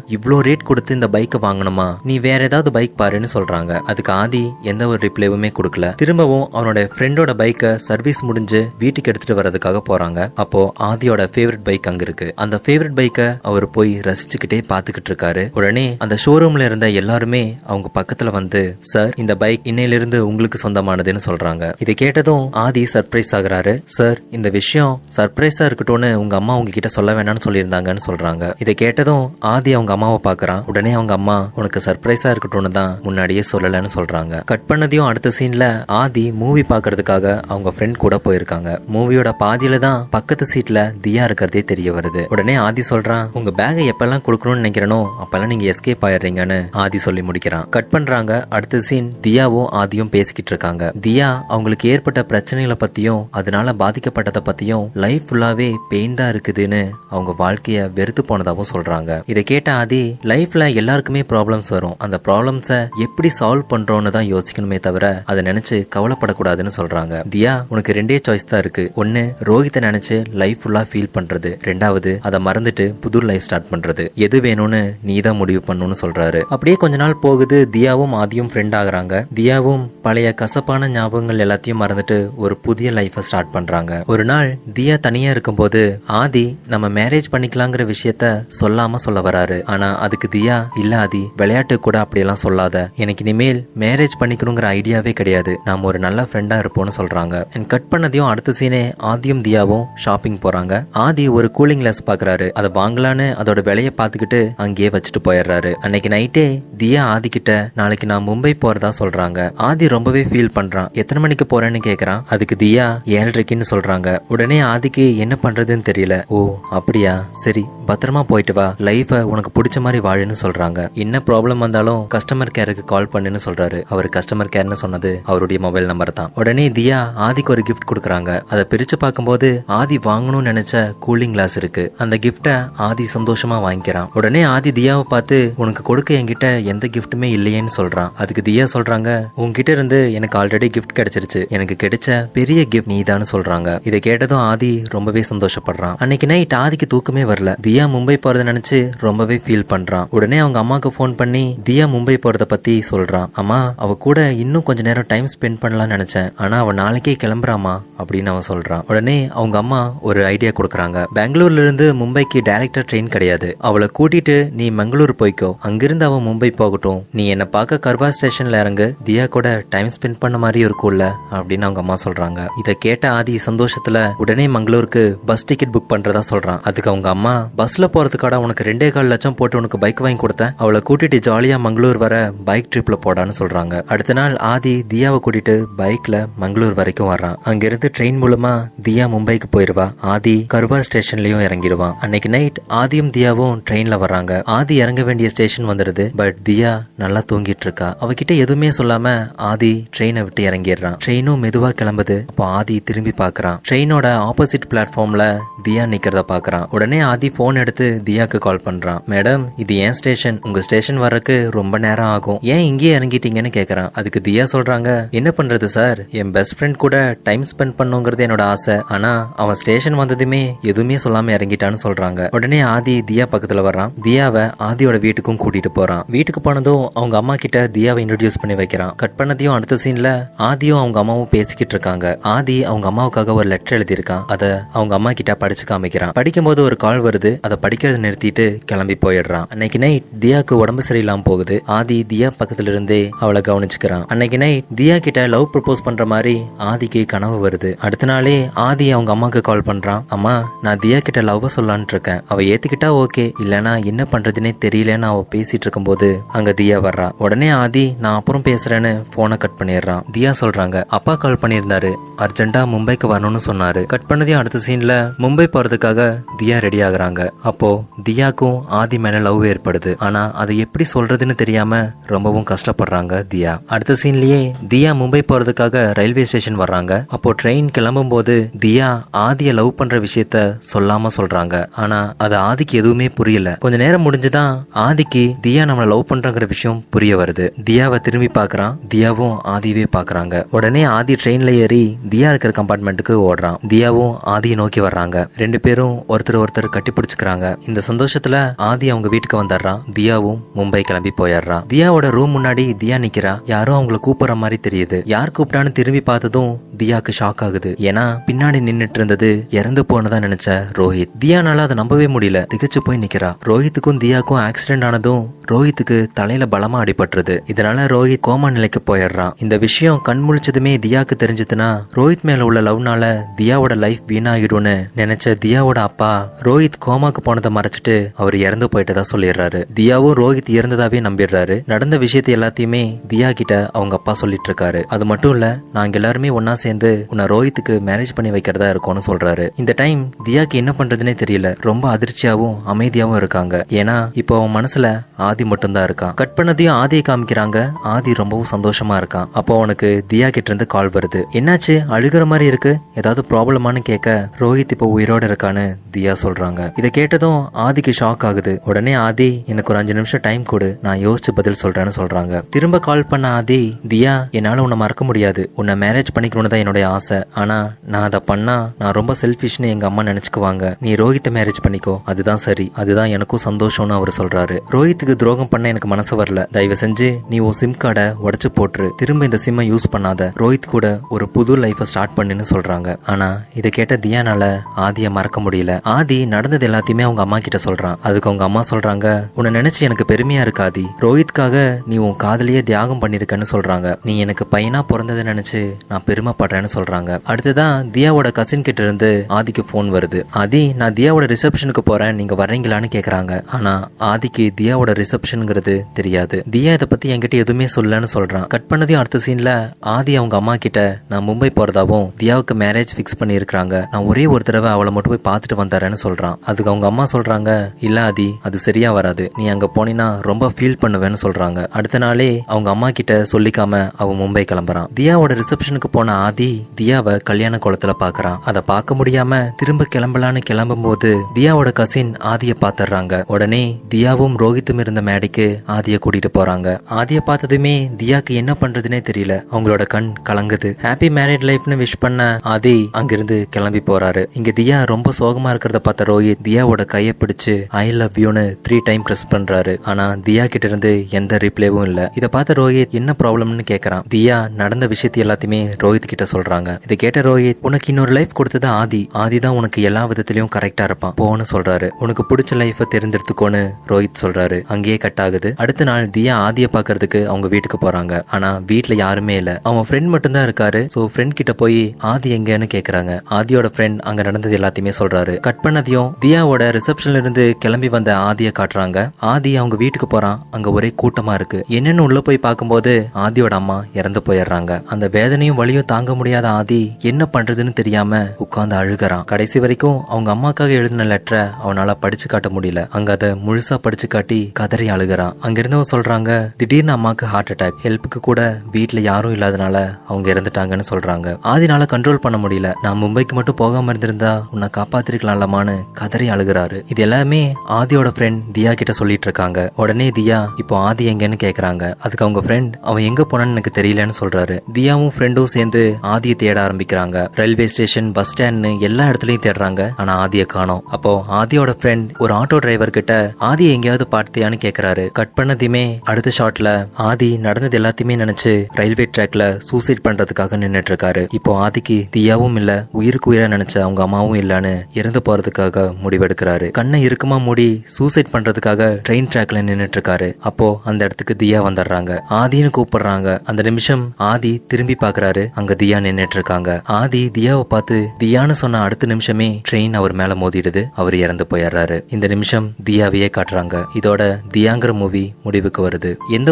இவ்ளோ 0.16 0.40
ரேட் 0.48 0.68
கொடுத்து 0.70 0.98
இந்த 1.00 1.10
பைக்கை 1.18 1.40
வாங்கணுமா? 1.46 1.88
நீ 2.10 2.16
வேற 2.28 2.40
ஏதாவது 2.50 2.72
பைக் 2.78 2.98
பாருன்னு 3.02 3.32
சொல்றாங்க. 3.36 3.72
அதுக்கு 3.92 4.14
ஆதி 4.22 4.44
எந்த 4.72 4.82
ஒரு 4.86 5.00
ரிப்ளைவுமே 5.08 5.52
கொடுக்கல. 5.60 5.92
திரும்ப 6.02 6.13
திரும்பவும் 6.14 6.50
அவனோட 6.56 6.80
ஃப்ரெண்டோட 6.94 7.30
பைக்கை 7.38 7.70
சர்வீஸ் 7.86 8.18
முடிஞ்சு 8.22 8.58
வீட்டுக்கு 8.78 9.10
எடுத்துட்டு 9.12 9.36
வர்றதுக்காக 9.40 9.78
போறாங்க. 9.88 10.18
அப்போ 10.34 10.60
ஆதியோட 10.80 11.22
ஃபேவரட் 11.34 11.64
பைக் 11.64 11.86
அங்க 11.90 12.02
இருக்கு. 12.06 12.32
அந்த 12.42 12.60
ஃபேவரட் 12.64 12.94
பைக்கை 12.98 13.38
அவர் 13.42 13.66
போய் 13.76 13.92
ரசிச்சுக்கிட்டே 14.08 14.58
பாத்துக்கிட்டு 14.68 15.10
இருக்காரு. 15.10 15.42
உடனே 15.54 15.96
அந்த 15.98 16.16
ஷோரூம்ல 16.24 16.64
இருந்த 16.64 16.88
எல்லாருமே 17.00 17.56
அவங்க 17.66 17.88
பக்கத்துல 17.98 18.30
வந்து 18.30 18.76
சார் 18.80 19.12
இந்த 19.16 19.34
பைக் 19.34 19.64
இன்னையிலிருந்து 19.64 20.18
உங்களுக்கு 20.18 20.60
சொந்தமானதுன்னு 20.64 21.22
சொல்றாங்க. 21.26 21.72
இதை 21.78 21.94
கேட்டதும் 21.94 22.44
ஆதி 22.64 22.84
சர்ப்ரைஸ் 22.94 23.32
ஆகுறாரு. 23.38 23.74
சார் 23.96 24.20
இந்த 24.30 24.48
விஷயம் 24.58 25.02
சர்ப்ரைஸா 25.16 25.68
இருக்கட்டும்னு 25.68 26.12
உங்க 26.14 26.36
அம்மா 26.36 26.56
உங்ககிட்ட 26.56 26.88
சொல்ல 26.98 27.16
வேணாம்னு 27.18 27.44
சொல்லியிருந்தாங்கன்னு 27.48 28.06
சொல்றாங்க. 28.06 28.52
இதை 28.58 28.74
கேட்டதும் 28.74 29.36
ஆதி 29.54 29.72
அவங்க 29.72 29.92
அம்மாவை 29.92 30.20
பாக்குறான். 30.28 30.62
உடனே 30.66 30.92
அவங்க 30.92 31.16
அம்மா 31.20 31.50
உனக்கு 31.54 31.82
சர்ப்ரைஸா 31.88 32.34
இருக்கட்டும்னு 32.34 32.74
தான் 32.80 32.94
முன்னாடியே 33.02 33.44
சொல்லலன்னு 33.52 33.92
சொல்றாங்க. 33.98 34.44
கட் 34.52 34.68
பண்ணதையும் 34.68 35.10
அடுத்த 35.10 35.32
சீன்ல 35.38 35.62
ஆதி 35.86 36.02
ஆதி 36.04 36.24
மூவி 36.42 36.62
பாக்குறதுக்காக 36.70 37.26
அவங்க 37.52 37.72
ஃப்ரெண்ட் 37.74 37.98
கூட 38.04 38.14
போயிருக்காங்க. 38.24 38.70
மூவியோட 38.94 39.30
பாதியில 39.42 39.78
தான் 39.84 40.00
பக்கத்து 40.14 40.44
சீட்ல 40.52 40.78
தியா 41.04 41.22
இருக்கிறதே 41.28 41.62
தெரிய 41.70 41.88
வருது. 41.96 42.22
உடனே 42.34 42.54
ஆதி 42.66 42.82
சொல்றான் 42.90 43.26
உங்க 43.38 43.50
பேகை 43.60 43.84
எப்பெல்லாம் 43.92 44.24
கொடுக்கணும்னு 44.26 44.62
நினைக்கிறனோ 44.62 44.98
அப்பெல்லாம் 45.22 45.50
நீங்க 45.52 45.66
எஸ்கேப் 45.72 46.04
ஆயிடுறீங்கன்னு 46.08 46.58
ஆதி 46.84 46.98
சொல்லி 47.04 47.22
முடிக்கிறான். 47.28 47.68
கட் 47.76 47.90
பண்றாங்க. 47.94 48.32
அடுத்த 48.56 48.80
சீன் 48.88 49.08
தியாவும் 49.26 49.68
ஆதியும் 49.82 50.10
பேசிக்கிட்டு 50.14 50.52
இருக்காங்க. 50.54 50.92
தியா 51.06 51.28
அவங்களுக்கு 51.54 51.88
ஏற்பட்ட 51.92 52.22
பிரச்சனைகளை 52.32 52.76
பத்தியும் 52.84 53.22
அதனால 53.40 53.74
பாதிக்கப்பட்டதை 53.82 54.42
பத்தியும் 54.48 54.84
லைஃப் 55.04 55.26
ஃபுல்லாவே 55.28 55.70
பெயின் 55.92 56.18
தான் 56.20 56.32
இருக்குதுன்னு 56.34 56.82
அவங்க 57.14 57.34
வாழ்க்கைய 57.42 57.86
வெறுத்து 57.98 58.24
போனதாகவும் 58.28 58.70
சொல்றாங்க. 58.72 59.20
இதை 59.32 59.44
கேட்ட 59.52 59.68
ஆதி 59.82 60.02
லைஃப்ல 60.32 60.62
எல்லாருக்குமே 60.82 61.24
ப்ராப்ளம்ஸ் 61.32 61.72
வரும். 61.76 61.96
அந்த 62.06 62.16
ப்ராப்ளம்ஸை 62.28 62.80
எப்படி 63.06 63.30
சால்வ் 63.40 63.70
பண்றோம்னு 63.72 64.14
தான் 64.18 64.30
யோசிக்கணுமே 64.34 64.80
தவிர 64.88 65.04
அதை 65.30 65.40
நினைச்சு 65.50 65.76
கவலைப்படக்கூடாதுன்னு 65.94 66.72
சொல்றாங்க. 66.76 67.14
தியா 67.36 67.64
உனக்கு 67.68 67.92
ரெண்டே 67.92 68.18
சாய்ஸ் 68.28 68.50
தான் 68.50 68.60
இருக்கு. 68.60 68.90
ஒன்னு 68.94 69.22
ரோஹித்தை 69.44 69.80
நினைச்சு 69.86 70.16
லைஃப் 70.42 70.58
ஃபுல்லா 70.64 70.82
ஃபீல் 70.92 71.10
பண்றது. 71.18 71.50
ரெண்டாவது 71.70 72.12
அதை 72.20 72.44
மறந்துட்டு 72.44 72.94
புது 73.00 73.22
லைஃப் 73.22 73.40
ஸ்டார்ட் 73.40 73.70
பண்றது. 73.70 74.04
எது 74.14 74.40
வேணும்னு 74.40 74.82
நீ 75.02 75.20
தான் 75.20 75.36
முடிவு 75.36 75.62
பண்ணணும்னு 75.66 76.00
சொல்றாரு. 76.00 76.40
அப்படியே 76.40 76.76
கொஞ்ச 76.76 76.96
நாள் 76.96 77.16
போகுது 77.16 77.68
தியாவும் 77.72 78.14
ஆதியும் 78.22 78.50
ஃப்ரெண்ட் 78.52 78.76
ஆகுறாங்க. 78.80 79.14
தியாவும் 79.34 79.84
பழைய 80.02 80.32
கசப்பான 80.32 80.88
ஞாபகங்கள் 80.88 81.42
எல்லாத்தையும் 81.44 81.80
மறந்துட்டு 81.82 82.18
ஒரு 82.36 82.56
புதிய 82.56 82.90
லைஃபை 82.90 83.18
ஸ்டார்ட் 83.18 83.50
பண்றாங்க. 83.50 84.02
ஒரு 84.06 84.24
நாள் 84.24 84.58
தியா 84.74 84.98
தனியா 84.98 85.30
இருக்கும்போது 85.30 86.00
ஆதி 86.06 86.58
நம்ம 86.68 86.88
மேரேஜ் 86.88 87.30
பண்ணிக்கலாங்கிற 87.32 87.94
விஷயத்த 87.94 88.24
சொல்லாம 88.60 88.94
சொல்ல 88.94 89.20
வராரு. 89.20 89.64
ஆனா 89.64 89.98
அதுக்கு 89.98 90.28
தியா 90.34 90.58
இல்ல 90.80 90.98
ஆதி 90.98 91.22
விளையாட்டு 91.36 91.78
கூட 91.78 91.98
அப்படியெல்லாம் 91.98 92.42
சொல்லாத. 92.44 92.90
எனக்கு 92.96 93.24
இனிமேல் 93.24 93.68
மேரேஜ் 93.78 94.18
பண்ணிக்கணுங்கிற 94.20 94.66
ஐடியாவே 94.78 95.12
கிடையாது. 95.12 95.58
நான் 95.64 95.83
ஒரு 95.88 95.98
நல்ல 95.98 96.22
ஃப்ரெண்டா 96.22 96.56
இருப்போம்னு 96.62 96.94
சொல்றாங்க. 96.96 97.44
அண்ட் 97.54 97.66
கட் 97.66 97.88
பண்ணதையும் 97.90 98.28
அடுத்த 98.28 98.52
சீனே 98.52 98.82
ஆதியும் 99.12 99.42
தியாவும் 99.46 99.84
ஷாப்பிங் 99.94 100.38
போறாங்க. 100.38 100.86
ஆதி 100.92 101.28
ஒரு 101.28 101.50
கூலிங் 101.58 101.80
கிளாஸ் 101.82 102.02
பாக்குறாரு. 102.06 102.50
அதை 102.50 102.70
வாங்கலான்னு 102.74 103.26
அதோட 103.42 103.62
விலையை 103.62 103.92
பார்த்துக்கிட்டு 103.98 104.40
அங்கேயே 104.56 104.88
வச்சுட்டு 104.88 105.22
போயிடுறாரு. 105.24 105.72
அன்னைக்கு 105.72 106.08
நைட்டே 106.08 106.62
தியா 106.78 107.00
ஆதி 107.00 107.28
கிட்ட 107.28 107.70
நாளைக்கு 107.74 108.06
நான் 108.06 108.28
மும்பை 108.28 108.52
போறதா 108.64 108.92
சொல்றாங்க. 108.98 109.50
ஆதி 109.54 109.88
ரொம்பவே 109.88 110.24
ஃபீல் 110.24 110.54
பண்றான். 110.54 110.90
எத்தனை 110.92 111.22
மணிக்கு 111.22 111.46
போறேன்னு 111.52 111.80
கேக்குறான். 111.86 112.22
அதுக்கு 112.28 112.56
தியா 112.64 112.86
ஏழரைக்குன்னு 113.04 113.70
சொல்றாங்க. 113.70 114.18
உடனே 114.28 114.60
ஆதிக்கு 114.60 115.16
என்ன 115.16 115.36
பண்றதுன்னு 115.42 115.84
தெரியல. 115.90 116.26
ஓ 116.26 116.54
அப்படியா? 116.70 117.24
சரி 117.32 117.64
பத்திரமா 117.86 118.22
போயிட்டு 118.22 118.52
வா. 118.52 118.74
லைஃப 118.78 119.20
உனக்கு 119.22 119.50
பிடிச்ச 119.56 119.80
மாதிரி 119.80 120.08
வாழுன்னு 120.08 120.34
சொல்றாங்க. 120.42 120.92
என்ன 120.92 121.22
ப்ராப்ளம் 121.26 121.58
வந்தாலும் 121.58 122.08
கஸ்டமர் 122.14 122.54
கேருக்கு 122.58 122.84
கால் 122.84 123.08
பண்ணுன்னு 123.12 123.40
சொல்றாரு. 123.44 123.84
அவர் 123.88 124.08
கஸ்டமர் 124.16 124.52
கேர்னு 124.54 124.72
சொன்னது 124.72 125.20
அவருடைய 125.24 125.62
மொபைல் 125.62 125.73
நம்பர் 125.82 126.12
தான். 126.12 126.30
உடனே 126.34 126.68
தியா 126.68 126.98
ஆதிக்கு 127.26 127.48
ஒரு 127.48 127.62
கிஃப்ட் 127.68 127.88
கொடுக்குறாங்க. 127.90 128.42
அதை 128.48 128.66
பிரிச்சு 128.70 128.96
பார்க்கும்போது 128.98 129.64
ஆதி 129.66 129.98
வாங்கணும்னு 129.98 130.50
நினைச்ச 130.50 130.94
கூலிங் 131.06 131.30
கிளாஸ் 131.30 131.56
இருக்கு. 131.56 131.94
அந்த 131.98 132.16
கிஃப்டை 132.16 132.68
ஆதி 132.74 133.08
சந்தோஷமா 133.14 133.58
வாங்கிக்கிறான். 133.66 134.08
உடனே 134.12 134.42
ஆதி 134.42 134.70
தியாவை 134.70 135.00
பார்த்து 135.00 135.52
உனக்கு 135.56 135.82
கொடுக்க 135.82 136.14
என்கிட்ட 136.14 136.64
எந்த 136.64 136.88
கிஃப்ட்டுமே 136.96 137.28
இல்லையேன்னு 137.38 137.72
சொல்றான். 137.76 138.10
அதுக்கு 138.16 138.42
தியா 138.50 138.66
சொல்றாங்க 138.74 139.26
உன்கிட்ட 139.36 139.68
இருந்து 139.68 140.12
எனக்கு 140.12 140.38
ஆல்ரெடி 140.38 140.70
கிஃப்ட் 140.76 140.96
கிடைச்சிருச்சு. 140.98 141.48
எனக்கு 141.48 141.76
கிடைச்ச 141.82 142.30
பெரிய 142.32 142.66
கிஃப்ட் 142.70 142.92
நீதான்னு 142.94 143.26
சொல்றாங்க. 143.32 143.80
இதை 143.84 144.00
கேட்டதும் 144.00 144.38
ஆதி 144.38 144.82
ரொம்பவே 144.88 145.24
சந்தோஷப்படுறான். 145.30 145.94
அன்னைக்கு 145.98 146.26
நைட் 146.26 146.52
ஆதிக்கு 146.52 146.86
தூக்கமே 146.86 147.22
வரல. 147.22 147.52
தியா 147.66 147.84
மும்பை 147.94 148.16
போறத 148.24 148.42
நினைச்சு 148.50 148.92
ரொம்பவே 148.98 149.40
ஃபீல் 149.46 149.68
பண்றான். 149.72 150.06
உடனே 150.10 150.38
அவங்க 150.38 150.62
அம்மாக்கு 150.62 150.90
ஃபோன் 150.98 151.16
பண்ணி 151.16 151.58
தியா 151.64 151.84
மும்பை 151.94 152.16
போறத 152.26 152.42
பத்தி 152.42 152.82
சொல்றான். 152.90 153.26
அம்மா 153.32 153.74
அவ 153.76 153.94
கூட 153.94 154.32
இன்னும் 154.32 154.62
கொஞ்ச 154.62 154.82
நேரம் 154.82 155.04
டைம் 155.08 155.26
ஸ்பெண்ட் 155.34 155.60
பண்ணலாம்னு 155.64 155.92
நினைச்சேன். 155.94 156.30
ஆனா 156.36 156.58
அவன் 156.58 156.74
நாளைக்கே 156.74 157.16
கிளம்புறாமா 157.24 157.74
அப்படின்னு 157.98 158.32
அவன் 158.32 158.48
சொல்றான். 158.48 158.82
உடனே 158.88 159.28
அவங்க 159.32 159.58
அம்மா 159.58 159.92
ஒரு 160.02 160.24
ஐடியா 160.24 160.50
கொடுக்குறாங்க. 160.50 161.04
பெங்களூர்ல 161.14 161.62
இருந்து 161.64 161.94
மும்பைக்கு 161.94 162.40
டைரக்டர் 162.42 162.88
ட்ரெயின் 162.92 163.12
கிடையாது. 163.16 163.56
அவளை 163.60 163.88
கூட்டிட்டு 163.98 164.52
நீ 164.52 164.70
மங்களூர் 164.70 165.12
போய்க்கோ. 165.18 165.54
அங்கிருந்து 165.60 166.04
அவன் 166.04 166.26
மும்பை 166.26 166.50
போகட்டும். 166.56 167.00
நீ 167.12 167.26
என்ன 167.26 167.44
பார்க்க 167.44 167.78
கர்வா 167.78 168.08
ஸ்டேஷன்ல 168.08 168.60
இறங்கு. 168.60 168.96
தியா 169.04 169.28
கூட 169.28 169.64
டைம் 169.68 169.90
ஸ்பெண்ட் 169.96 170.16
பண்ண 170.18 170.38
மாதிரி 170.38 170.60
இருக்கும்ல 170.66 171.04
அப்படின்னு 171.30 171.66
அவங்க 171.68 171.80
அம்மா 171.80 171.96
சொல்றாங்க. 172.04 172.40
இதை 172.58 172.74
கேட்ட 172.78 173.10
ஆதி 173.10 173.40
சந்தோஷத்துல 173.46 174.12
உடனே 174.16 174.46
மங்களூருக்கு 174.46 175.04
பஸ் 175.26 175.44
டிக்கெட் 175.44 175.74
புக் 175.76 175.92
பண்றதா 175.92 176.22
சொல்றான். 176.30 176.60
அதுக்கு 176.62 176.90
அவங்க 176.90 177.08
அம்மா 177.08 177.48
பஸ்ல 177.58 177.88
போறதுக்காட 177.94 178.34
உனக்கு 178.34 178.64
ரெண்டே 178.64 178.90
கால் 178.90 179.06
லட்சம் 179.06 179.34
போட்டு 179.34 179.56
உனக்கு 179.56 179.78
பைக் 179.78 180.00
வாங்கி 180.00 180.20
கொடுத்தேன். 180.20 180.52
அவளை 180.56 180.80
கூட்டிட்டு 180.88 181.18
ஜாலியா 181.28 181.58
மங்களூர் 181.66 181.96
வர 181.96 182.32
பைக் 182.44 182.70
ட்ரிப்ல 182.72 182.96
போடான்னு 183.04 183.34
சொல்றாங்க. 183.38 183.82
அடுத்த 183.86 184.12
நாள் 184.12 184.36
ஆதி 184.52 184.84
தியாவை 184.94 185.18
கூட்டிட்டு 185.26 185.53
பைக்ல 185.78 186.16
மங்களூர் 186.40 186.78
வரைக்கும் 186.80 187.10
வர்றான். 187.10 187.36
அங்கிருந்து 187.50 187.90
ட்ரெயின் 187.96 188.20
மூலமா 188.22 188.52
தியா 188.86 189.06
மும்பைக்கு 189.14 189.48
போயிருவா. 189.54 189.86
ஆதி 190.12 190.34
கருவார் 190.54 190.86
ஸ்டேஷன்லயும் 190.88 191.44
இறங்கிடுவான் 191.46 191.96
அன்னைக்கு 192.00 192.28
நைட் 192.28 192.60
ஆதியும் 192.80 193.12
தியாவும் 193.16 193.60
ட்ரெயின்ல 193.70 193.98
வர்றாங்க. 194.04 194.32
ஆதி 194.56 194.74
இறங்க 194.84 195.02
வேண்டிய 195.02 195.28
ஸ்டேஷன் 195.34 195.68
வந்துடுது 195.70 196.06
பட் 196.20 196.36
தியா 196.48 196.72
நல்லா 197.02 197.22
தூங்கிட்டு 197.32 197.66
இருக்கா. 197.68 197.88
அவகிட்ட 198.00 198.32
எதுவுமே 198.44 198.70
சொல்லாம 198.78 199.14
ஆதி 199.50 199.72
ட்ரெயினை 199.96 200.22
விட்டு 200.26 200.42
இறங்கிடுறான். 200.48 200.98
ட்ரெயினும் 201.04 201.42
மெதுவா 201.44 201.72
கிளம்புது. 201.80 202.18
அப்போ 202.32 202.44
ஆதி 202.58 202.76
திரும்பி 202.88 203.12
பார்க்கறான் 203.22 203.58
ட்ரெயினோட 203.68 204.06
ஆப்போசிட் 204.28 204.68
பிளாட்ஃபார்ம்ல 204.70 205.24
தியா 205.66 205.84
நிக்கிறத 205.92 206.22
பாக்குறான். 206.32 206.66
உடனே 206.70 207.00
ஆதி 207.10 207.28
போன் 207.38 207.60
எடுத்து 207.62 207.86
தியாக்கு 208.08 208.38
கால் 208.46 208.64
பண்றான். 208.64 209.00
மேடம் 209.12 209.44
இது 209.62 209.74
ஏன் 209.84 209.96
ஸ்டேஷன் 210.00 210.38
உங்க 210.46 210.60
ஸ்டேஷன் 210.66 211.00
வரக்கு 211.00 211.36
ரொம்ப 211.58 211.78
நேரம் 211.86 212.12
ஆகும். 212.16 212.38
ஏன் 212.54 212.64
இங்கேயே 212.70 212.92
இறங்கிட்டீங்கன்னு 212.98 213.52
கேக்குறான். 213.58 213.90
அதுக்கு 214.00 214.20
தியா 214.28 214.44
சொல்றாங்க 214.52 214.90
என்ன 215.18 215.28
பண்ணுறது 215.44 215.70
சார். 215.76 215.98
என் 216.20 216.30
பெஸ்ட் 216.30 216.56
ஃப்ரெண்ட் 216.56 216.78
கூட 216.84 216.96
டைம் 217.22 217.44
ஸ்பெண்ட் 217.50 217.74
பண்ணுங்கிறது 217.78 218.22
என்னோட 218.26 218.42
ஆசை. 218.52 218.76
ஆனால் 218.94 219.20
அவன் 219.42 219.58
ஸ்டேஷன் 219.62 219.98
வந்ததுமே 220.00 220.42
எதுவுமே 220.70 220.98
சொல்லாமல் 221.04 221.34
இறங்கிட்டான்னு 221.36 221.82
சொல்கிறாங்க 221.86 222.28
உடனே 222.36 222.60
ஆதி 222.74 222.94
தியா 223.10 223.24
பக்கத்தில் 223.32 223.62
வர்றான். 223.68 223.92
தியாவை 224.06 224.44
ஆதியோட 224.68 224.98
வீட்டுக்கும் 225.04 225.40
கூட்டிட்டு 225.42 225.70
போகிறான் 225.78 226.02
வீட்டுக்கு 226.14 226.40
போனதும் 226.40 226.84
அவங்க 226.98 227.16
அம்மா 227.16 227.34
கிட்ட 227.44 227.58
தியாவை 227.76 228.02
இன்ட்ரடியூஸ் 228.04 228.40
பண்ணி 228.40 228.56
வைக்கிறான். 228.60 228.92
கட் 229.02 229.16
பண்ணதையும் 229.18 229.54
அடுத்த 229.56 229.78
சீனில் 229.84 230.10
ஆதியும் 230.48 230.80
அவங்க 230.82 230.98
அம்மாவும் 231.02 231.30
பேசிக்கிட்டு 231.34 231.74
இருக்காங்க. 231.76 232.06
ஆதி 232.34 232.56
அவங்க 232.70 232.88
அம்மாவுக்காக 232.90 233.34
ஒரு 233.38 233.48
லெட்டர் 233.52 233.76
எழுதியிருக்கான். 233.78 234.24
அதை 234.34 234.50
அவங்க 234.72 234.94
அம்மா 234.94 235.12
கிட்ட 235.20 235.34
படிச்சு 235.34 235.66
காமிக்கிறான். 235.72 236.12
படிக்கும்போது 236.20 236.62
ஒரு 236.62 236.76
கால் 236.84 237.02
வருது. 237.02 237.32
அதை 237.40 237.58
படிக்கிறத 237.64 238.00
நிறுத்திட்டு 238.06 238.46
கிளம்பி 238.72 238.98
போயிடுறான். 239.04 239.46
அன்னைக்கு 239.48 239.78
நைட் 239.78 240.08
தியாவுக்கு 240.24 240.60
உடம்பு 240.64 240.84
சரியில்லாம 240.88 241.24
போகுது. 241.30 241.62
ஆதி 241.78 241.98
தியா 242.12 242.30
பக்கத்துல 242.40 242.74
இருந்தே 242.74 243.00
அவளை 243.24 243.42
கவனிச்சுக்கிறான். 243.48 244.06
அன்னைக்கு 244.06 244.38
நைட் 244.38 244.70
தியா 244.80 244.98
கிட்ட 245.06 245.23
லவ் 245.26 245.50
ப்ரப்போஸ் 245.52 245.84
பண்ற 245.84 246.06
மாதிரி 246.06 246.42
ஆதிக்கு 246.58 247.04
கனவு 247.06 247.48
வருது. 247.48 247.76
அடுத்த 247.76 248.06
நாளே 248.06 248.50
ஆதி 248.54 248.90
அவங்க 248.90 249.10
அம்மாவுக்கு 249.10 249.40
கால் 249.40 249.62
பண்றான். 249.62 250.02
அம்மா 250.08 250.50
நான் 250.62 250.78
தியா 250.78 250.98
கிட்ட 250.98 251.20
லவ் 251.20 251.50
சொல்லான் 251.56 251.84
இருக்கேன். 251.88 252.20
அவ 252.28 252.40
ஏத்துக்கிட்டா 252.42 253.04
ஓகே 253.04 253.32
இல்லனா 253.44 253.84
என்ன 253.84 254.06
பண்றதுனே 254.10 254.52
தெரியலன்னு 254.64 255.02
அவ 255.02 255.26
பேசிட்டு 255.30 255.60
இருக்கும்போது 255.60 256.22
அங்க 256.28 256.54
தியா 256.60 256.78
வர்றா. 256.86 257.10
உடனே 257.18 257.48
ஆதி 257.48 257.96
நான் 257.98 258.14
அப்புறம் 258.14 258.42
பேசுறேன்னு 258.42 259.04
போனை 259.14 259.36
கட் 259.36 259.58
பண்ணிடுறான். 259.58 260.02
தியா 260.12 260.32
சொல்றாங்க. 260.40 260.84
அப்பா 260.88 261.14
கால் 261.14 261.38
பண்ணியிருந்தாரு. 261.42 261.94
அர்ஜென்ட்டாக 262.18 262.70
மும்பைக்கு 262.74 263.06
வரணும்னு 263.06 263.38
சொன்னாரு. 263.46 263.86
கட் 263.86 264.06
பண்ணதையும் 264.08 264.36
அடுத்த 264.36 264.60
சீன்ல 264.66 265.12
மும்பை 265.18 265.46
போறதுக்காக 265.46 266.24
தியா 266.42 266.58
ரெடி 266.58 266.82
ஆகுறாங்க. 266.82 267.30
அப்போ 267.42 267.82
தியாக்கும் 268.08 268.62
ஆதி 268.66 268.98
மேல 268.98 269.18
லவ் 269.18 269.44
ஏற்படுது. 269.44 269.94
ஆனா 269.98 270.30
அதை 270.32 270.58
எப்படி 270.58 270.88
சொல்றதுன்னு 270.94 271.34
தெரியாம 271.34 271.90
ரொம்பவும் 272.02 272.44
கஷ்டப்படுறாங்க 272.44 273.22
தியா. 273.34 273.58
அடுத்த 273.66 273.96
சீன்லயே 274.02 274.52
தியா 274.68 274.90
மும்பை 275.00 275.13
மும்பை 275.14 275.22
போறதுக்காக 275.28 275.94
ரயில்வே 275.94 276.24
ஸ்டேஷன் 276.24 276.60
வர்றாங்க. 276.60 277.04
அப்போ 277.08 277.34
ட்ரெயின் 277.42 277.66
கிளம்பும் 277.66 278.08
போது 278.08 278.50
தியா 278.58 279.00
ஆதிய 279.16 279.52
லவ் 279.52 279.74
பண்ற 279.74 280.00
விஷயத்த 280.00 280.58
சொல்லாம 280.72 281.06
சொல்றாங்க. 281.16 281.66
ஆனா 281.72 282.14
அது 282.16 282.36
ஆதிக்கு 282.36 282.72
எதுவுமே 282.72 283.08
புரியல. 283.08 283.56
கொஞ்ச 283.60 283.76
நேரம் 283.76 284.10
முடிஞ்சுதான் 284.10 284.64
ஆதிக்கு 284.74 285.34
தியா 285.46 285.64
நம்மளை 285.64 285.86
லவ் 285.86 286.06
பண்றங்கிற 286.08 286.46
விஷயம் 286.48 286.84
புரிய 286.90 287.16
வருது. 287.16 287.50
தியாவை 287.70 287.98
திரும்பி 287.98 288.26
பாக்குறான் 288.26 288.76
தியாவும் 288.94 289.36
ஆதியவே 289.44 289.86
பாக்குறாங்க 289.96 290.44
உடனே 290.50 290.84
ஆதி 290.84 291.14
ட்ரெயின்ல 291.14 291.48
ஏறி 291.48 291.96
தியா 292.10 292.28
இருக்கிற 292.28 292.62
கம்பார்ட்மெண்ட்டுக்கு 292.62 293.08
ஓடுறான். 293.08 293.56
தியாவும் 293.68 294.16
ஆதியை 294.26 294.54
நோக்கி 294.54 294.80
வர்றாங்க. 294.80 295.26
ரெண்டு 295.36 295.60
பேரும் 295.60 296.04
ஒருத்தர் 296.08 296.44
ஒருத்தர் 296.44 296.68
கட்டி 296.68 296.92
பிடிச்சுக்கிறாங்க. 296.92 297.56
இந்த 297.68 297.80
சந்தோஷத்துல 297.86 298.52
ஆதி 298.56 298.90
அவங்க 298.90 299.08
வீட்டுக்கு 299.08 299.42
வந்துடுறான். 299.42 299.80
தியாவும் 299.98 300.40
மும்பை 300.56 300.80
கிளம்பி 300.80 301.12
போயிடுறான். 301.18 301.64
தியாவோட 301.72 302.10
ரூம் 302.10 302.32
முன்னாடி 302.36 302.72
தியா 302.84 303.06
நிக்கிறா. 303.06 303.40
யாரும் 303.44 303.74
அவங்கள 303.74 303.96
கூப்பிடுற 304.06 304.34
மாதிரி 304.34 304.60
தெரியுது. 304.68 305.02
யார் 305.04 305.30
கூப்பிட்டான்னு 305.30 305.72
திரும்பி 305.72 306.00
பார்த்ததும் 306.00 306.60
தியாக்கு 306.78 307.12
ஷாக் 307.18 307.40
ஆகுது. 307.40 307.76
ஏன்னா 307.78 308.18
பின்னாடி 308.26 308.58
நின்னுட்டு 308.58 308.94
இருந்தது 308.94 309.46
இறந்து 309.50 309.84
போனதா 309.88 310.14
நினைச்ச 310.24 310.62
ரோஹித். 310.78 311.10
தியானால 311.24 311.56
அதை 311.56 311.76
நம்பவே 311.76 312.06
முடியல. 312.06 312.46
திகச்சு 312.54 312.80
போய் 312.84 312.98
நிக்கிறா. 312.98 313.34
ரோஹித்துக்கும் 313.44 313.98
தியாக்கும் 314.04 314.50
ஆக்சிடென்ட் 314.50 314.84
ஆனதும் 314.84 315.34
ரோஹித்துக்கு 315.50 316.06
தலையில 316.14 316.46
பலமா 316.50 316.82
அடிபட்டுருது. 316.84 317.38
இதனால 317.54 317.84
ரோஹித் 317.86 318.16
கோமா 318.26 318.50
நிலைக்கு 318.50 318.82
போயிடுறான். 318.86 319.32
இந்த 319.38 319.56
விஷயம் 319.56 320.00
கண் 320.02 320.24
முழிச்சதுமே 320.28 320.78
தியாக்கு 320.86 321.10
தெரிஞ்சதுன்னா 321.18 321.84
ரோஹித் 321.94 322.20
மேல 322.20 322.44
உள்ள 322.44 322.62
லவ்னால 322.62 323.22
தியாவோட 323.40 323.76
லைஃப் 323.76 324.00
வீணாகிடும்னு 324.06 324.84
நினைச்ச 324.96 325.34
தியாவோட 325.44 325.78
அப்பா 325.78 326.28
ரோஹித் 326.42 326.80
கோமாக்கு 326.86 327.20
போனதை 327.22 327.50
மறைச்சிட்டு 327.54 328.10
அவர் 328.14 328.36
இறந்து 328.36 328.68
போயிட்டதா 328.74 329.02
சொல்லிடுறாரு. 329.16 329.64
தியாவும் 329.74 330.18
ரோஹித் 330.18 330.50
இறந்ததாவே 330.50 331.00
நம்பிடுறாரு. 331.00 331.62
நடந்த 331.66 331.98
விஷயத்தை 331.98 332.36
எல்லாத்தையுமே 332.36 333.00
தியா 333.08 333.30
கிட்ட 333.30 333.70
அவங்க 333.72 333.96
அப்பா 333.96 334.14
சொல்லிட்டு 334.14 334.52
இருக்காரு. 334.52 334.82
அது 334.94 335.04
மட்டும் 335.04 335.30
இல்ல 335.30 335.58
நாங்க 335.72 335.90
எல்லாருமே 335.92 336.28
ஒன்னா 336.28 336.52
சேர்ந்து 336.52 337.06
உன்னை 337.08 337.24
ரோஹித்துக்கு 337.26 337.80
மேரேஜ் 337.86 338.14
பண்ணி 338.14 338.30
வைக்கிறதா 338.30 338.66
இருக்கோம்னு 338.74 339.00
சொல்றாரு. 339.06 339.48
இந்த 339.56 339.72
டைம் 339.76 340.14
தியாக்கு 340.24 340.50
என்ன 340.50 340.74
பண்றதுனே 340.78 341.14
தெரியல. 341.24 341.56
ரொம்ப 341.60 341.96
அதிர்ச்சியாவும் 341.96 342.56
அமைதியாவும் 342.66 343.16
இருக்காங்க. 343.16 343.64
ஏன்னா 343.68 344.10
இப்போ 344.12 344.42
அவன் 344.42 344.64
மனசுல 344.64 345.00
ஆதி 345.16 345.44
மட்டும்தான் 345.44 345.86
இருக்கான். 345.86 346.14
கட் 346.14 346.32
பண்ணதையும் 346.36 346.76
ஆதியை 346.82 347.02
காமிக்கிறாங்க. 347.08 347.70
ஆதி 347.82 348.14
ரொம்பவும் 348.14 348.46
சந்தோஷமா 348.50 349.02
இருக்கான். 349.02 349.26
அப்போ 349.32 349.56
அவனுக்கு 349.56 350.04
தியா 350.12 350.28
கிட்ட 350.28 350.42
இருந்து 350.44 350.66
கால் 350.66 350.88
வருது. 350.88 351.22
என்னாச்சு? 351.32 351.78
அழுகிற 351.90 352.24
மாதிரி 352.24 352.44
இருக்கு? 352.44 352.78
ஏதாவது 352.94 353.24
ப்ராப்ளமானு 353.30 353.78
கேட்க 353.78 354.28
ரோஹித் 354.38 354.70
இப்போ 354.70 354.98
உயிரோட 354.98 355.24
இருக்கான்னு 355.30 355.76
தியா 355.96 356.16
சொல்றாங்க. 356.22 356.72
இதை 356.76 356.90
கேட்டதும் 356.90 357.50
ஆதிக்கு 357.54 357.92
ஷாக் 358.00 358.24
ஆகுது. 358.24 358.60
உடனே 358.64 358.92
ஆதி 358.92 359.42
எனக்கு 359.46 359.70
ஒரு 359.70 359.80
அஞ்சு 359.80 359.94
நிமிஷம் 359.94 360.20
டைம் 360.22 360.42
கொடு. 360.42 360.78
நான் 360.82 361.08
யோசிச்சு 361.08 361.32
பதில் 361.34 361.60
சொல்றேன்னு 361.62 361.90
சொல்றாங்க. 361.96 362.42
திரும்ப 362.50 362.78
கால் 362.78 363.06
பண்ண 363.06 363.28
ஆதி 363.28 363.76
தியா 363.88 364.30
என்னால 364.30 364.62
உன்னை 364.62 364.82
மறக்க 364.84 365.04
முடியாது. 365.08 365.42
உன்னை 365.54 365.74
மேரேஜ் 365.74 366.14
பண்ணிக்கணும்னு 366.14 366.52
தான் 366.52 366.62
என்னுடைய 366.64 366.86
ஆசை. 366.88 367.18
ஆனா 367.34 367.58
நான் 367.92 368.06
அதை 368.08 368.20
பண்ணா 368.30 368.56
நான் 368.78 368.96
ரொம்ப 368.98 369.12
செல்ஃபிஷ்னு 369.22 369.72
எங்க 369.74 369.86
அம்மா 369.86 370.02
நினைச்சுக்குவாங்க. 370.02 370.64
நீ 370.80 370.94
ரோஹித்தை 370.94 371.30
மேரேஜ் 371.36 371.60
பண்ணிக்கோ. 371.66 371.94
அதுதான் 372.04 372.42
சரி. 372.46 372.66
அதுதான் 372.74 373.12
எனக்கும் 373.16 373.44
சந்தோஷம்னு 373.44 373.96
அவர் 373.98 374.12
சொல்றாரு. 374.18 374.56
ரோஹித்துக்கு 374.70 375.14
துரோகம் 375.20 375.48
பண்ண 375.48 375.68
எனக்கு 375.68 375.88
மனசு 375.88 376.12
வரல. 376.22 376.40
தயவு 376.56 376.76
செஞ்சு 376.80 377.08
நீ 377.28 377.38
உன் 377.38 377.56
சிம் 377.60 377.76
கார்டை 377.84 378.06
உடச்சு 378.26 378.48
போட்டுரு. 378.54 378.88
திரும்ப 378.96 379.28
இந்த 379.28 379.38
சிம்மை 379.44 379.64
யூஸ் 379.72 379.90
பண்ணாத. 379.92 380.22
ரோஹித் 380.42 380.70
கூட 380.74 380.86
ஒரு 381.08 381.28
புது 381.28 381.52
லைஃபை 381.56 381.86
ஸ்டார்ட் 381.92 382.16
பண்ணுன்னு 382.16 382.44
சொல்றாங்க. 382.52 382.96
ஆனா 383.06 383.28
இதை 383.54 383.70
கேட்ட 383.70 383.96
தியானால 384.06 384.44
ஆதியை 384.76 385.10
மறக்க 385.10 385.40
முடியல. 385.40 385.72
ஆதி 385.96 386.18
நடந்தது 386.26 386.68
எல்லாத்தையுமே 386.68 387.04
அவங்க 387.08 387.22
அம்மா 387.26 387.38
கிட்ட 387.38 387.58
சொல்றான். 387.64 387.96
அதுக்கு 388.02 388.28
அவங்க 388.30 388.44
அம்மா 388.44 388.62
சொல்றாங்க 388.70 389.06
உன்னை 389.34 389.60
நினைச்சு 389.60 389.80
எனக்கு 389.80 390.06
பெருமையா 390.12 390.42
இருக்காதி 390.46 390.84
ரோஹித்காக 391.00 391.56
நீ 391.86 391.96
உன் 392.06 392.20
காதலியே 392.24 392.62
தியாகம் 392.62 393.02
பண்ணிருக்கன்னு 393.02 393.50
சொல்றாங்க. 393.52 393.96
நீ 394.04 394.18
எனக்கு 394.18 394.46
பையன் 394.46 394.72
பிறந்ததை 394.82 395.22
நினைச்சு 395.30 395.72
நான் 395.88 396.02
பெருமைப்படுறேன்னு 396.06 396.68
சொல்றாங்க. 396.74 397.20
அடுத்ததான் 397.26 397.90
தியாவோட 397.92 398.32
கசின் 398.32 398.62
கிட்ட 398.62 398.82
இருந்து 398.82 399.26
ஆதிக்கு 399.28 399.64
ஃபோன் 399.72 399.90
வருது. 399.96 400.22
ஆதி 400.30 400.72
நான் 400.72 400.92
தியாவோட 400.92 401.36
ரிசப்ஷனுக்கு 401.36 401.78
போறேன். 401.84 402.14
நீங்க 402.14 402.34
வர்றீங்களான்னு 402.34 402.84
கேக்குறாங்க. 402.94 403.46
ஆனா 403.46 403.88
ஆதிக்கு 404.00 404.50
தியாவோட 404.60 405.04
ரிசப்ஷனுங்கிறது 405.04 405.82
தெரியாது. 405.92 406.42
தியா 406.50 406.72
இதை 406.72 406.86
பத்தி 406.88 407.16
என்கிட்ட 407.16 407.30
எதுவுமே 407.30 407.66
சொல்லலன்னு 407.76 408.06
சொல்றான். 408.14 408.46
கட் 408.46 408.64
பண்ணதையும் 408.68 408.98
அடுத்த 408.98 409.20
சீன்ல 409.26 409.72
ஆதி 409.80 410.16
அவங்க 410.16 410.36
அம்மா 410.36 410.56
கிட்ட 410.56 410.98
நான் 411.08 411.28
மும்பை 411.28 411.50
போறதாவும் 411.56 412.10
தியாவுக்கு 412.20 412.54
மேரேஜ் 412.54 412.92
ஃபிக்ஸ் 412.96 413.18
பண்ணி 413.18 413.32
நான் 413.54 414.02
ஒரே 414.04 414.26
ஒரு 414.26 414.44
தடவை 414.44 414.70
அவளை 414.70 414.92
மட்டும் 414.92 415.18
போய் 415.22 415.34
பார்த்துட்டு 415.34 415.58
வந்தாரேன்னு 415.58 415.96
சொல்றான். 416.02 416.36
அதுக்கு 416.42 416.70
அவங்க 416.70 416.86
அம்மா 416.86 417.06
சொல்றாங்க 417.12 417.72
இல்ல 417.80 418.02
ஆதி 418.02 418.34
அது 418.42 418.58
சரியா 418.58 418.92
வராது. 418.92 419.32
நீ 419.36 419.46
அங்க 419.46 419.70
போனீன்னா 419.74 420.20
ரொம்ப 420.20 420.52
ஃபீல் 420.56 420.76
பண்ணுவேன்னு 420.82 421.16
சொல்றாங்க. 421.22 421.66
அடுத்த 421.66 421.98
நாளே 421.98 422.42
அவங்க 422.46 422.70
அம்மா 422.70 422.90
கிட்ட 422.90 423.24
சொல்லிக்காம 423.32 423.90
அவன் 423.96 424.18
மும்பை 424.18 424.44
கிளம்புறான் 424.64 424.86
தியாவோட 425.00 425.40
ரிசப்ஷனுக்கு 425.40 425.88
போன 425.90 426.14
ஆதி 426.14 426.66
தியாவை 426.80 427.20
கல்யாண 427.22 427.56
குளத்துல 427.56 427.92
பாக்குறான் 428.00 428.38
அதை 428.44 428.62
பார்க்க 428.66 428.94
முடியாம 428.94 429.50
திரும்ப 429.56 429.86
கிளம்பலான்னு 429.94 430.38
கிளம்பும் 430.38 430.80
போது 430.80 431.22
தியாவோட 431.34 431.72
கசின் 431.72 432.12
ஆதிய 432.12 432.52
பாத்துறாங்க. 432.60 433.22
உடனே 433.26 433.80
தியாவும் 433.94 434.36
ரோஹித்தும் 434.38 434.78
இருந்த 434.78 435.02
மேடைக்கு 435.02 435.62
ஆதிய 435.66 435.98
கூட்டிட்டு 436.04 436.30
போறாங்க. 436.34 436.78
ஆதிய 436.90 437.20
பார்த்ததுமே 437.20 437.90
தியாக்கு 438.02 438.30
என்ன 438.30 438.56
பண்றதுனே 438.60 439.00
தெரியல. 439.10 439.42
அவங்களோட 439.52 439.86
கண் 439.86 440.12
கலங்குது. 440.28 440.70
ஹாப்பி 440.82 441.08
மேரிட் 441.18 441.46
லைஃப்னு 441.50 441.78
விஷ் 441.82 442.00
பண்ண 442.00 442.38
ஆதி 442.42 442.88
அங்கிருந்து 442.92 443.46
கிளம்பி 443.50 443.82
போறாரு. 443.86 444.26
இங்க 444.32 444.52
தியா 444.60 444.86
ரொம்ப 444.86 445.12
சோகமா 445.18 445.50
இருக்கிறத 445.54 445.76
பார்த்த 445.76 446.04
ரோஹித் 446.04 446.44
தியாவோட 446.44 446.84
கையை 446.84 447.12
பிடிச்சு 447.18 447.64
ஐ 447.68 447.90
லவ் 447.90 448.18
யூன்னு 448.18 448.56
த்ரீ 448.68 448.80
டைம் 448.84 449.02
பிரஸ் 449.02 449.26
பண்றாரு. 449.30 449.78
ஆனா 449.82 450.12
தியா 450.12 450.44
கிட்ட 450.44 450.68
இருந்து 450.68 451.06
எந்த 451.10 451.36
ரிப்ளேவும் 451.36 451.82
இல்ல. 451.82 452.12
இதை 452.14 452.28
பார்த்த 452.28 452.54
ரோஹித் 452.56 452.90
என்ன 452.90 453.14
ப்ராப்ளம்னு 453.22 453.64
கேக்குறான். 453.70 454.02
தியா 454.14 454.53
நடந்த 454.54 454.86
விஷயத்தை 454.86 455.22
எல்லாத்தையுமே 455.24 455.60
ரோஹித் 455.82 456.10
கிட்ட 456.10 456.24
சொல்றாங்க. 456.32 456.78
இதை 456.82 456.96
கேட்ட 456.96 457.20
ரோஹித் 457.20 457.56
உனக்கு 457.60 457.88
இன்னொரு 457.88 458.12
லைஃப் 458.12 458.34
கொடுத்தது 458.34 458.66
ஆதி. 458.66 459.08
ஆதி 459.12 459.38
தான் 459.38 459.52
உனக்கு 459.52 459.82
எல்லா 459.82 460.08
விதத்திலயும் 460.08 460.52
கரெக்டா 460.54 460.82
இருப்பான். 460.82 461.14
போன்னு 461.16 461.44
சொல்றாரு. 461.52 461.90
உனக்கு 461.98 462.24
பிடிச்ச 462.28 462.54
லைஃப 462.54 462.84
தேர்ந்தெடுத்துக்கோன்னு 462.94 463.62
ரோஹித் 463.88 464.22
சொல்றாரு. 464.22 464.62
அங்கேயே 464.66 464.96
கட் 464.96 465.20
ஆகுது. 465.20 465.54
அடுத்த 465.56 465.84
நாள் 465.84 466.06
தியா 466.06 466.36
ஆதியை 466.46 466.68
பாக்குறதுக்கு 466.72 467.26
அவங்க 467.26 467.48
வீட்டுக்கு 467.48 467.90
போறாங்க. 467.90 468.22
ஆனா 468.30 468.56
வீட்டுல 468.66 468.94
யாருமே 468.94 469.36
இல்ல. 469.36 469.60
அவன் 469.62 469.84
ஃப்ரெண்ட் 469.90 470.06
மட்டும் 470.06 470.32
தான் 470.32 470.48
இருக்காரு. 470.48 470.88
சோ 470.94 471.08
ஃப்ரெண்ட் 471.14 471.30
கிட்ட 471.30 471.52
போய் 471.52 471.94
ஆதி 471.98 472.38
எங்கன்னு 472.38 472.68
கேக்குறாங்க. 472.74 473.12
ஆதியோட 473.30 473.70
ஃப்ரெண்ட் 473.76 473.98
அங்க 473.98 474.22
நடந்தது 474.22 474.58
எல்லாத்தையுமே 474.58 474.92
சொல்றாரு. 474.98 475.40
கட் 475.40 475.60
பண்ணதையும் 475.62 476.12
தியாவோட 476.20 476.78
ரிசப்ஷன்ல 476.78 477.16
இருந்து 477.16 477.56
கிளம்பி 477.58 477.88
வந்த 477.88 478.16
ஆதிய 478.16 478.50
காட்டுறாங்க. 478.58 479.10
ஆதி 479.16 479.56
அவங்க 479.56 479.76
வீட்டுக்கு 479.76 480.06
போறான். 480.06 480.46
அங்க 480.50 480.70
ஒரே 480.70 480.94
கூட்டமா 481.02 481.34
இருக்கு. 481.34 481.64
என்னன்னு 481.68 481.98
உள்ள 481.98 482.20
போய் 482.20 482.38
பார்க்கும்போது 482.38 483.08
ஆதியோட 483.14 483.54
அம்மா 483.60 483.84
இறந்து 483.94 484.22
போய் 484.22 484.33
போயிடுறாங்க. 484.34 484.82
அந்த 484.86 485.08
வேதனையும் 485.08 485.56
வழியும் 485.56 485.84
தாங்க 485.84 486.14
முடியாத 486.14 486.48
ஆதி 486.48 486.96
என்ன 487.00 487.28
பண்றதுன்னு 487.32 487.72
தெரியாம 487.72 488.22
உட்கார்ந்து 488.38 488.76
அழுகிறான். 488.76 489.24
கடைசி 489.24 489.58
வரைக்கும் 489.58 490.00
அவங்க 490.06 490.30
அம்மாக்காக 490.34 490.68
எழுதின 490.68 491.04
லெட்டரை 491.04 491.42
அவனால 491.64 491.94
படிச்சு 492.00 492.28
காட்ட 492.28 492.48
முடியல. 492.48 492.86
அங்க 492.90 493.12
அதை 493.12 493.30
முழுசா 493.30 493.74
படிச்சு 493.82 494.06
காட்டி 494.08 494.50
கதறி 494.52 494.90
அழுகிறான். 494.90 495.32
அங்க 495.40 495.60
இருந்தவங்க 495.60 495.82
சொல்றாங்க 495.94 496.30
திடீர்னு 496.56 496.92
அம்மாக்கு 496.96 497.24
ஹார்ட் 497.24 497.52
அட்டாக் 497.54 497.80
ஹெல்ப்புக்கு 497.82 498.20
கூட 498.20 498.40
வீட்டுல 498.72 499.00
யாரும் 499.00 499.34
இல்லாதனால 499.34 499.98
அவங்க 500.08 500.32
இறந்துட்டாங்கன்னு 500.34 500.84
சொல்றாங்க. 500.90 501.28
ஆதினால 501.52 501.86
கண்ட்ரோல் 501.92 502.22
பண்ண 502.24 502.38
முடியல. 502.38 502.72
நான் 502.82 503.02
மும்பைக்கு 503.02 503.32
மட்டும் 503.32 503.54
போகாம 503.54 503.88
இருந்திருந்தா 503.88 504.46
உன்னை 504.50 504.68
காப்பாத்திருக்கலாம்லமான்னு 504.76 505.76
கதறி 505.92 506.28
அழுகிறாரு. 506.30 506.82
இது 506.88 507.02
எல்லாமே 507.02 507.54
ஆதியோட 507.68 508.10
ஃப்ரெண்ட் 508.16 508.40
தியா 508.58 508.72
கிட்ட 508.72 508.92
சொல்லிட்டு 508.92 509.22
இருக்காங்க. 509.22 509.72
உடனே 509.76 510.10
தியா 510.18 510.48
இப்போ 510.56 510.78
ஆதி 510.78 511.12
எங்கன்னு 511.14 511.38
கேக்குறாங்க. 511.44 511.94
அதுக்கு 512.00 512.24
அவங்க 512.24 512.42
ஃப்ரெண்ட் 512.46 512.72
அவன் 512.82 513.02
எங்க 513.02 513.26
போனான்னு 513.30 513.54
எனக்கு 513.54 513.72
தெரியலன்னு 513.80 514.18
சொல்றாரு. 514.24 514.60
தியாவும் 514.74 515.10
ஃப்ரெண்டும் 515.18 515.44
சேர்ந்து 515.44 515.96
ஆதியை 516.02 516.34
தேட 516.34 516.66
ஆரம்பிக்கிறாங்க. 516.66 517.28
ரயில்வே 517.32 517.66
ஸ்டேஷன் 517.66 518.12
பஸ் 518.12 518.34
ஸ்டாண்ட்னு 518.34 518.78
எல்லா 518.80 519.06
இடத்துலயும் 519.06 519.44
தேடுறாங்க. 519.46 519.90
ஆனா 519.96 520.28
ஆதியை 520.28 520.46
காணோம். 520.46 520.82
அப்போ 520.86 521.24
ஆதியோட 521.30 521.72
ஃப்ரெண்ட் 521.82 522.18
ஒரு 522.18 522.34
ஆட்டோ 522.34 522.58
டிரைவர் 522.58 522.90
கிட்ட 522.90 523.32
ஆதியை 523.40 523.72
எங்கேயாவது 523.76 524.06
பார்த்தியான்னு 524.10 524.58
கேக்குறாரு. 524.64 525.08
கட் 525.12 525.32
பண்ணதையுமே 525.36 525.98
அடுத்த 526.02 526.30
ஷாட்ல 526.38 526.86
ஆதி 526.92 527.38
நடந்தது 527.38 527.78
எல்லாத்தையுமே 527.78 528.14
நினைச்சு 528.24 528.64
ரயில்வே 528.72 529.08
ட்ராக்ல 529.18 529.58
சூசைட் 529.58 530.04
பண்றதுக்காக 530.08 530.56
நின்னுட்டு 530.62 530.90
இருக்காரு. 530.94 531.26
இப்போ 531.32 531.70
ஆதிக்கு 531.70 532.08
தியாவும் 532.16 532.54
இல்ல 532.54 532.86
உயிருக்கு 532.92 533.32
உயிரா 533.32 533.36
நினைச்ச 533.36 533.78
அவங்க 533.78 534.02
அம்மாவும் 534.02 534.40
இல்லன்னு 534.40 534.80
இறந்து 534.94 535.22
போறதுக்காக 535.28 535.94
முடிவெடுக்கிறாரு. 536.04 536.70
கண்ணை 536.70 537.02
இருக்குமா 537.02 537.36
மூடி 537.36 537.82
சூசைட் 537.84 538.32
பண்றதுக்காக 538.32 539.00
ட்ரெயின் 539.08 539.30
ட்ராக்ல 539.34 539.62
நின்னுட்டு 539.68 539.98
இருக்காரு. 539.98 540.34
அப்போ 540.40 540.80
அந்த 540.84 541.04
இடத்துக்கு 541.04 541.34
தியா 541.42 541.60
வந்துடுறாங்க. 541.68 542.18
ஆதின்னு 542.30 542.70
கூப்பிடுறாங்க. 542.78 543.38
அந்த 543.44 543.62
நிமிஷம் 543.62 544.13
ஆதி 544.16 544.62
திரும்பி 544.68 544.96
பாக்குறாரு 545.00 545.48
அங்க 545.54 545.76
தியா 545.82 545.96
நின்னுட்டு 546.00 546.32
இருக்காங்க 546.32 546.80
ஆதி 546.84 547.30
தியாவை 547.38 547.60
பார்த்து 547.60 548.08
தியான்னு 548.20 548.50
சொன்ன 548.50 548.80
அடுத்த 548.80 549.06
நிமிஷமே 549.06 549.60
ட்ரெயின் 549.70 549.92
அவர் 549.92 550.12
மேல 550.12 550.34
மோதிடுது. 550.34 550.84
அவர் 550.94 551.14
இறந்து 551.14 551.46
போயிடுறாரு. 551.54 552.04
இந்த 552.08 552.26
நிமிஷம் 552.26 552.74
தியாவையே 552.84 553.28
காட்டுறாங்க. 553.36 553.84
இதோட 553.94 554.40
தியாங்கிற 554.54 554.92
மூவி 554.92 555.34
முடிவுக்கு 555.42 555.88
வருது. 555.88 556.16
எந்த 556.28 556.42